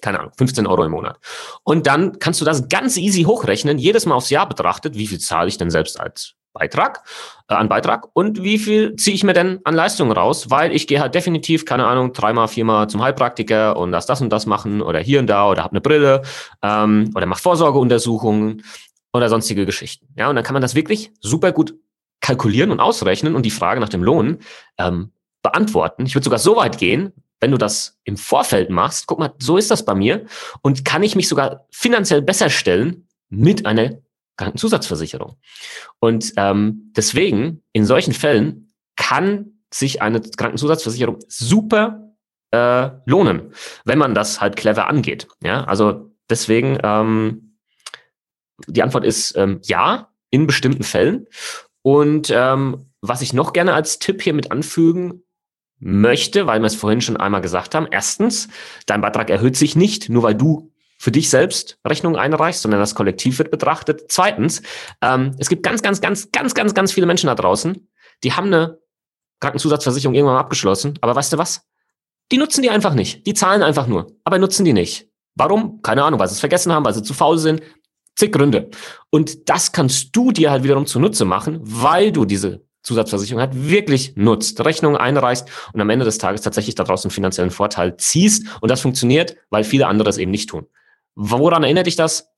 Keine 0.00 0.20
Ahnung, 0.20 0.32
15 0.36 0.66
Euro 0.66 0.84
im 0.84 0.92
Monat. 0.92 1.18
Und 1.62 1.86
dann 1.86 2.18
kannst 2.18 2.40
du 2.40 2.44
das 2.44 2.68
ganz 2.68 2.96
easy 2.96 3.22
hochrechnen, 3.24 3.78
jedes 3.78 4.06
Mal 4.06 4.14
aufs 4.14 4.30
Jahr 4.30 4.48
betrachtet, 4.48 4.96
wie 4.96 5.06
viel 5.06 5.18
zahle 5.18 5.48
ich 5.48 5.58
denn 5.58 5.70
selbst 5.70 6.00
als 6.00 6.34
Beitrag, 6.52 7.04
äh, 7.48 7.54
an 7.54 7.68
Beitrag 7.68 8.08
und 8.12 8.42
wie 8.42 8.58
viel 8.58 8.96
ziehe 8.96 9.14
ich 9.14 9.22
mir 9.22 9.32
denn 9.32 9.60
an 9.64 9.74
Leistungen 9.74 10.12
raus, 10.12 10.50
weil 10.50 10.72
ich 10.72 10.86
gehe 10.86 11.00
halt 11.00 11.14
definitiv, 11.14 11.64
keine 11.64 11.86
Ahnung, 11.86 12.12
dreimal, 12.12 12.48
viermal 12.48 12.88
zum 12.88 13.02
Heilpraktiker 13.02 13.76
und 13.76 13.92
das, 13.92 14.06
das 14.06 14.20
und 14.20 14.30
das 14.30 14.46
machen 14.46 14.82
oder 14.82 14.98
hier 14.98 15.20
und 15.20 15.28
da 15.28 15.48
oder 15.48 15.62
habe 15.62 15.72
eine 15.72 15.80
Brille 15.80 16.22
ähm, 16.62 17.10
oder 17.14 17.26
mache 17.26 17.42
Vorsorgeuntersuchungen 17.42 18.64
oder 19.12 19.28
sonstige 19.28 19.66
Geschichten. 19.66 20.08
Ja, 20.16 20.28
und 20.28 20.36
dann 20.36 20.44
kann 20.44 20.54
man 20.54 20.62
das 20.62 20.74
wirklich 20.74 21.12
super 21.20 21.52
gut 21.52 21.74
kalkulieren 22.20 22.70
und 22.70 22.80
ausrechnen 22.80 23.34
und 23.34 23.46
die 23.46 23.50
Frage 23.50 23.80
nach 23.80 23.88
dem 23.88 24.02
Lohn 24.02 24.38
ähm, 24.78 25.12
beantworten. 25.42 26.04
Ich 26.04 26.14
würde 26.14 26.24
sogar 26.24 26.38
so 26.38 26.56
weit 26.56 26.78
gehen, 26.78 27.12
wenn 27.40 27.50
du 27.50 27.56
das 27.56 27.98
im 28.04 28.16
Vorfeld 28.16 28.70
machst, 28.70 29.06
guck 29.06 29.18
mal, 29.18 29.34
so 29.38 29.56
ist 29.56 29.70
das 29.70 29.84
bei 29.84 29.94
mir 29.94 30.26
und 30.62 30.84
kann 30.84 31.02
ich 31.02 31.16
mich 31.16 31.28
sogar 31.28 31.66
finanziell 31.70 32.22
besser 32.22 32.50
stellen 32.50 33.08
mit 33.28 33.66
einer 33.66 33.98
Krankenzusatzversicherung. 34.36 35.36
Und 35.98 36.32
ähm, 36.36 36.92
deswegen, 36.96 37.62
in 37.72 37.84
solchen 37.84 38.12
Fällen 38.12 38.72
kann 38.96 39.60
sich 39.72 40.02
eine 40.02 40.20
Krankenzusatzversicherung 40.20 41.18
super 41.28 42.14
äh, 42.50 42.90
lohnen, 43.04 43.52
wenn 43.84 43.98
man 43.98 44.14
das 44.14 44.40
halt 44.40 44.56
clever 44.56 44.88
angeht. 44.88 45.28
Ja, 45.42 45.64
also 45.64 46.12
deswegen, 46.28 46.78
ähm, 46.82 47.56
die 48.66 48.82
Antwort 48.82 49.04
ist 49.04 49.36
ähm, 49.36 49.60
ja, 49.64 50.10
in 50.30 50.46
bestimmten 50.46 50.82
Fällen. 50.82 51.26
Und 51.82 52.30
ähm, 52.30 52.90
was 53.00 53.22
ich 53.22 53.32
noch 53.32 53.52
gerne 53.52 53.74
als 53.74 53.98
Tipp 53.98 54.20
hier 54.22 54.34
mit 54.34 54.50
anfügen 54.52 55.22
möchte, 55.80 56.46
weil 56.46 56.60
wir 56.60 56.66
es 56.66 56.76
vorhin 56.76 57.00
schon 57.00 57.16
einmal 57.16 57.40
gesagt 57.40 57.74
haben. 57.74 57.88
Erstens, 57.90 58.48
dein 58.86 59.00
Beitrag 59.00 59.30
erhöht 59.30 59.56
sich 59.56 59.74
nicht, 59.74 60.08
nur 60.08 60.22
weil 60.22 60.34
du 60.34 60.70
für 60.98 61.10
dich 61.10 61.30
selbst 61.30 61.78
Rechnungen 61.86 62.20
einreichst, 62.20 62.60
sondern 62.60 62.78
das 62.78 62.94
Kollektiv 62.94 63.38
wird 63.38 63.50
betrachtet. 63.50 64.04
Zweitens, 64.08 64.62
ähm, 65.00 65.34
es 65.38 65.48
gibt 65.48 65.62
ganz, 65.62 65.80
ganz, 65.80 66.02
ganz, 66.02 66.30
ganz, 66.30 66.54
ganz, 66.54 66.74
ganz 66.74 66.92
viele 66.92 67.06
Menschen 67.06 67.28
da 67.28 67.34
draußen, 67.34 67.88
die 68.22 68.34
haben 68.34 68.48
eine 68.48 68.78
Krankenzusatzversicherung 69.40 70.14
irgendwann 70.14 70.34
mal 70.34 70.40
abgeschlossen. 70.40 70.98
Aber 71.00 71.16
weißt 71.16 71.32
du 71.32 71.38
was? 71.38 71.62
Die 72.30 72.36
nutzen 72.36 72.62
die 72.62 72.70
einfach 72.70 72.94
nicht. 72.94 73.26
Die 73.26 73.34
zahlen 73.34 73.62
einfach 73.62 73.86
nur, 73.86 74.12
aber 74.24 74.38
nutzen 74.38 74.64
die 74.64 74.74
nicht. 74.74 75.08
Warum? 75.34 75.80
Keine 75.82 76.04
Ahnung, 76.04 76.20
weil 76.20 76.28
sie 76.28 76.34
es 76.34 76.40
vergessen 76.40 76.72
haben, 76.72 76.84
weil 76.84 76.94
sie 76.94 77.02
zu 77.02 77.14
faul 77.14 77.38
sind. 77.38 77.62
Zig 78.14 78.32
Gründe. 78.32 78.68
Und 79.08 79.48
das 79.48 79.72
kannst 79.72 80.14
du 80.14 80.32
dir 80.32 80.50
halt 80.50 80.62
wiederum 80.62 80.84
zunutze 80.84 81.24
machen, 81.24 81.60
weil 81.62 82.12
du 82.12 82.26
diese 82.26 82.66
Zusatzversicherung 82.82 83.42
hat, 83.42 83.50
wirklich 83.54 84.16
nutzt, 84.16 84.64
Rechnungen 84.64 84.96
einreichst 84.96 85.48
und 85.72 85.80
am 85.80 85.90
Ende 85.90 86.04
des 86.04 86.18
Tages 86.18 86.40
tatsächlich 86.40 86.74
daraus 86.74 87.04
einen 87.04 87.10
finanziellen 87.10 87.50
Vorteil 87.50 87.96
ziehst. 87.96 88.46
Und 88.60 88.70
das 88.70 88.80
funktioniert, 88.80 89.36
weil 89.50 89.64
viele 89.64 89.86
andere 89.86 90.08
es 90.08 90.18
eben 90.18 90.30
nicht 90.30 90.48
tun. 90.48 90.66
Woran 91.14 91.62
erinnert 91.62 91.86
dich 91.86 91.96
das? 91.96 92.28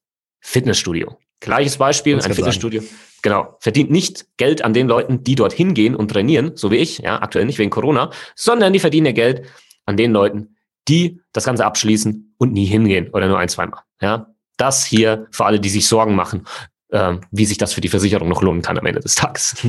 Fitnessstudio. 0.40 1.18
Gleiches 1.40 1.76
Beispiel, 1.76 2.20
ein 2.20 2.34
Fitnessstudio. 2.34 2.82
Sagen. 2.82 2.94
Genau, 3.22 3.56
verdient 3.60 3.90
nicht 3.90 4.26
Geld 4.36 4.64
an 4.64 4.74
den 4.74 4.88
Leuten, 4.88 5.22
die 5.22 5.36
dort 5.36 5.52
hingehen 5.52 5.94
und 5.94 6.08
trainieren, 6.08 6.52
so 6.56 6.70
wie 6.70 6.76
ich, 6.76 6.98
ja, 6.98 7.22
aktuell 7.22 7.46
nicht 7.46 7.58
wegen 7.58 7.70
Corona, 7.70 8.10
sondern 8.34 8.72
die 8.72 8.80
verdienen 8.80 9.06
ihr 9.06 9.12
Geld 9.12 9.46
an 9.86 9.96
den 9.96 10.12
Leuten, 10.12 10.56
die 10.88 11.20
das 11.32 11.44
Ganze 11.44 11.64
abschließen 11.64 12.34
und 12.38 12.52
nie 12.52 12.66
hingehen 12.66 13.10
oder 13.12 13.28
nur 13.28 13.38
ein, 13.38 13.48
zweimal. 13.48 13.82
Ja, 14.00 14.34
das 14.56 14.84
hier 14.84 15.26
für 15.30 15.44
alle, 15.44 15.60
die 15.60 15.68
sich 15.68 15.86
Sorgen 15.86 16.14
machen, 16.14 16.46
äh, 16.88 17.14
wie 17.30 17.44
sich 17.44 17.58
das 17.58 17.72
für 17.72 17.80
die 17.80 17.88
Versicherung 17.88 18.28
noch 18.28 18.42
lohnen 18.42 18.62
kann 18.62 18.78
am 18.78 18.86
Ende 18.86 19.00
des 19.00 19.14
Tages. 19.14 19.56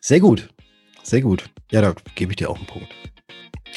Sehr 0.00 0.20
gut, 0.20 0.48
sehr 1.02 1.20
gut. 1.20 1.44
Ja, 1.70 1.80
da 1.80 1.94
gebe 2.14 2.32
ich 2.32 2.36
dir 2.36 2.48
auch 2.48 2.56
einen 2.56 2.66
Punkt. 2.66 2.88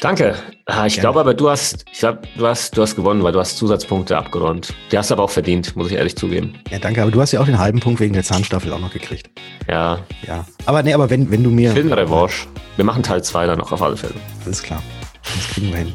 Danke. 0.00 0.34
Ah, 0.64 0.86
ich 0.86 0.98
glaube 0.98 1.20
aber, 1.20 1.34
du 1.34 1.50
hast, 1.50 1.84
ich 1.92 1.98
glaube, 1.98 2.22
du 2.36 2.46
hast, 2.46 2.74
du 2.76 2.80
hast 2.80 2.96
gewonnen, 2.96 3.22
weil 3.22 3.32
du 3.32 3.38
hast 3.38 3.58
Zusatzpunkte 3.58 4.16
abgeräumt. 4.16 4.72
Die 4.90 4.96
hast 4.96 5.10
du 5.10 5.14
aber 5.14 5.24
auch 5.24 5.30
verdient, 5.30 5.76
muss 5.76 5.88
ich 5.90 5.94
ehrlich 5.94 6.16
zugeben. 6.16 6.54
Ja, 6.70 6.78
danke. 6.78 7.02
Aber 7.02 7.10
du 7.10 7.20
hast 7.20 7.32
ja 7.32 7.40
auch 7.40 7.44
den 7.44 7.58
halben 7.58 7.80
Punkt 7.80 8.00
wegen 8.00 8.14
der 8.14 8.22
Zahnstaffel 8.22 8.72
auch 8.72 8.78
noch 8.78 8.92
gekriegt. 8.92 9.28
Ja. 9.68 9.98
Ja. 10.26 10.46
Aber 10.64 10.82
nee, 10.82 10.94
aber 10.94 11.10
wenn, 11.10 11.30
wenn 11.30 11.42
du 11.44 11.50
mir. 11.50 11.70
Ich 11.70 11.76
will 11.76 11.92
eine 11.92 12.00
Revanche. 12.00 12.46
Wir 12.76 12.84
machen 12.84 13.02
Teil 13.02 13.22
2 13.22 13.46
dann 13.46 13.58
noch 13.58 13.72
auf 13.72 13.82
alle 13.82 13.96
Fälle. 13.96 14.14
Das 14.38 14.48
ist 14.48 14.62
klar. 14.62 14.82
Das 15.22 15.48
kriegen 15.48 15.68
wir 15.68 15.76
hin. 15.76 15.92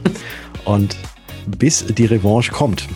Und 0.65 0.95
bis 1.47 1.85
die 1.85 2.05
Revanche 2.05 2.51
kommt, 2.51 2.87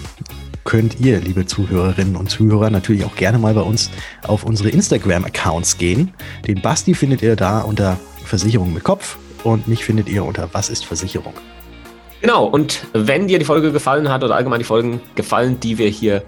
könnt 0.69 0.99
ihr, 0.99 1.19
liebe 1.19 1.47
Zuhörerinnen 1.47 2.15
und 2.15 2.29
Zuhörer, 2.29 2.69
natürlich 2.69 3.03
auch 3.03 3.15
gerne 3.15 3.39
mal 3.39 3.55
bei 3.55 3.61
uns 3.61 3.89
auf 4.27 4.43
unsere 4.43 4.69
Instagram-Accounts 4.69 5.79
gehen. 5.79 6.13
Den 6.45 6.61
Basti 6.61 6.93
findet 6.93 7.23
ihr 7.23 7.35
da 7.35 7.61
unter 7.61 7.97
Versicherung 8.23 8.71
mit 8.71 8.83
Kopf 8.83 9.17
und 9.43 9.67
mich 9.67 9.83
findet 9.83 10.07
ihr 10.07 10.23
unter 10.23 10.47
Was 10.53 10.69
ist 10.69 10.85
Versicherung? 10.85 11.33
Genau, 12.21 12.45
und 12.45 12.85
wenn 12.93 13.27
dir 13.27 13.39
die 13.39 13.45
Folge 13.45 13.71
gefallen 13.71 14.09
hat 14.09 14.23
oder 14.23 14.35
allgemein 14.35 14.59
die 14.59 14.65
Folgen 14.65 15.01
gefallen, 15.15 15.59
die 15.59 15.79
wir 15.79 15.89
hier 15.89 16.21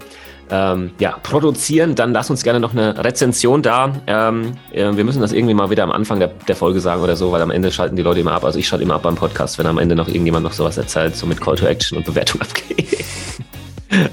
ähm, 0.50 0.90
ja, 0.98 1.12
produzieren, 1.22 1.94
dann 1.94 2.12
lass 2.12 2.28
uns 2.28 2.42
gerne 2.42 2.58
noch 2.58 2.72
eine 2.72 3.04
Rezension 3.04 3.62
da. 3.62 3.92
Ähm, 4.08 4.54
äh, 4.72 4.90
wir 4.96 5.04
müssen 5.04 5.20
das 5.20 5.32
irgendwie 5.32 5.54
mal 5.54 5.70
wieder 5.70 5.84
am 5.84 5.92
Anfang 5.92 6.18
der, 6.18 6.32
der, 6.48 6.56
Folge 6.56 6.80
sagen 6.80 7.00
oder 7.00 7.14
so, 7.14 7.30
weil 7.30 7.42
am 7.42 7.52
Ende 7.52 7.70
schalten 7.70 7.94
die 7.94 8.02
Leute 8.02 8.18
immer 8.18 8.32
ab. 8.32 8.44
Also 8.44 8.58
ich 8.58 8.66
schalte 8.66 8.82
immer 8.82 8.94
ab 8.94 9.02
beim 9.02 9.14
Podcast, 9.14 9.56
wenn 9.58 9.68
am 9.68 9.78
Ende 9.78 9.94
noch 9.94 10.08
irgendjemand 10.08 10.42
noch 10.42 10.52
sowas 10.52 10.78
erzählt, 10.78 11.14
so 11.14 11.26
mit 11.26 11.40
Call 11.40 11.54
to 11.54 11.64
Action 11.66 11.96
und 11.96 12.04
Bewertung 12.04 12.40
abgeht. 12.40 13.01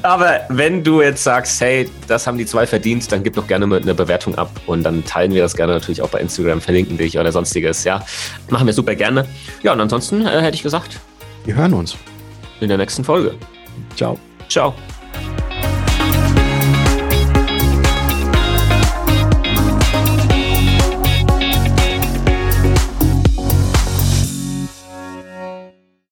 Aber 0.02 0.42
wenn 0.50 0.84
du 0.84 1.02
jetzt 1.02 1.24
sagst, 1.24 1.60
hey, 1.62 1.90
das 2.08 2.28
haben 2.28 2.38
die 2.38 2.46
zwei 2.46 2.68
verdient, 2.68 3.12
dann 3.12 3.24
gib 3.24 3.36
doch 3.36 3.48
gerne 3.48 3.66
eine 3.76 3.94
Bewertung 3.96 4.36
ab 4.36 4.52
und 4.66 4.84
dann 4.84 5.06
teilen 5.06 5.34
wir 5.34 5.42
das 5.42 5.56
gerne 5.56 5.74
natürlich 5.74 6.02
auch 6.02 6.10
bei 6.10 6.20
Instagram, 6.20 6.62
verlinken 6.62 6.98
dich 6.98 7.18
oder 7.18 7.32
sonstiges. 7.32 7.84
Ja, 7.84 8.06
machen 8.50 8.68
wir 8.68 8.74
super 8.74 8.96
gerne. 8.96 9.26
Ja, 9.64 9.74
und 9.74 9.82
ansonsten 9.82 10.26
äh, 10.26 10.42
hätte 10.42 10.56
ich 10.56 10.64
gesagt, 10.64 11.00
wir 11.46 11.56
hören 11.56 11.74
uns 11.74 11.96
in 12.60 12.70
der 12.70 12.78
nächsten 12.78 13.04
Folge. 13.04 13.36
Ciao. 13.96 14.18
Ciao. 14.50 14.74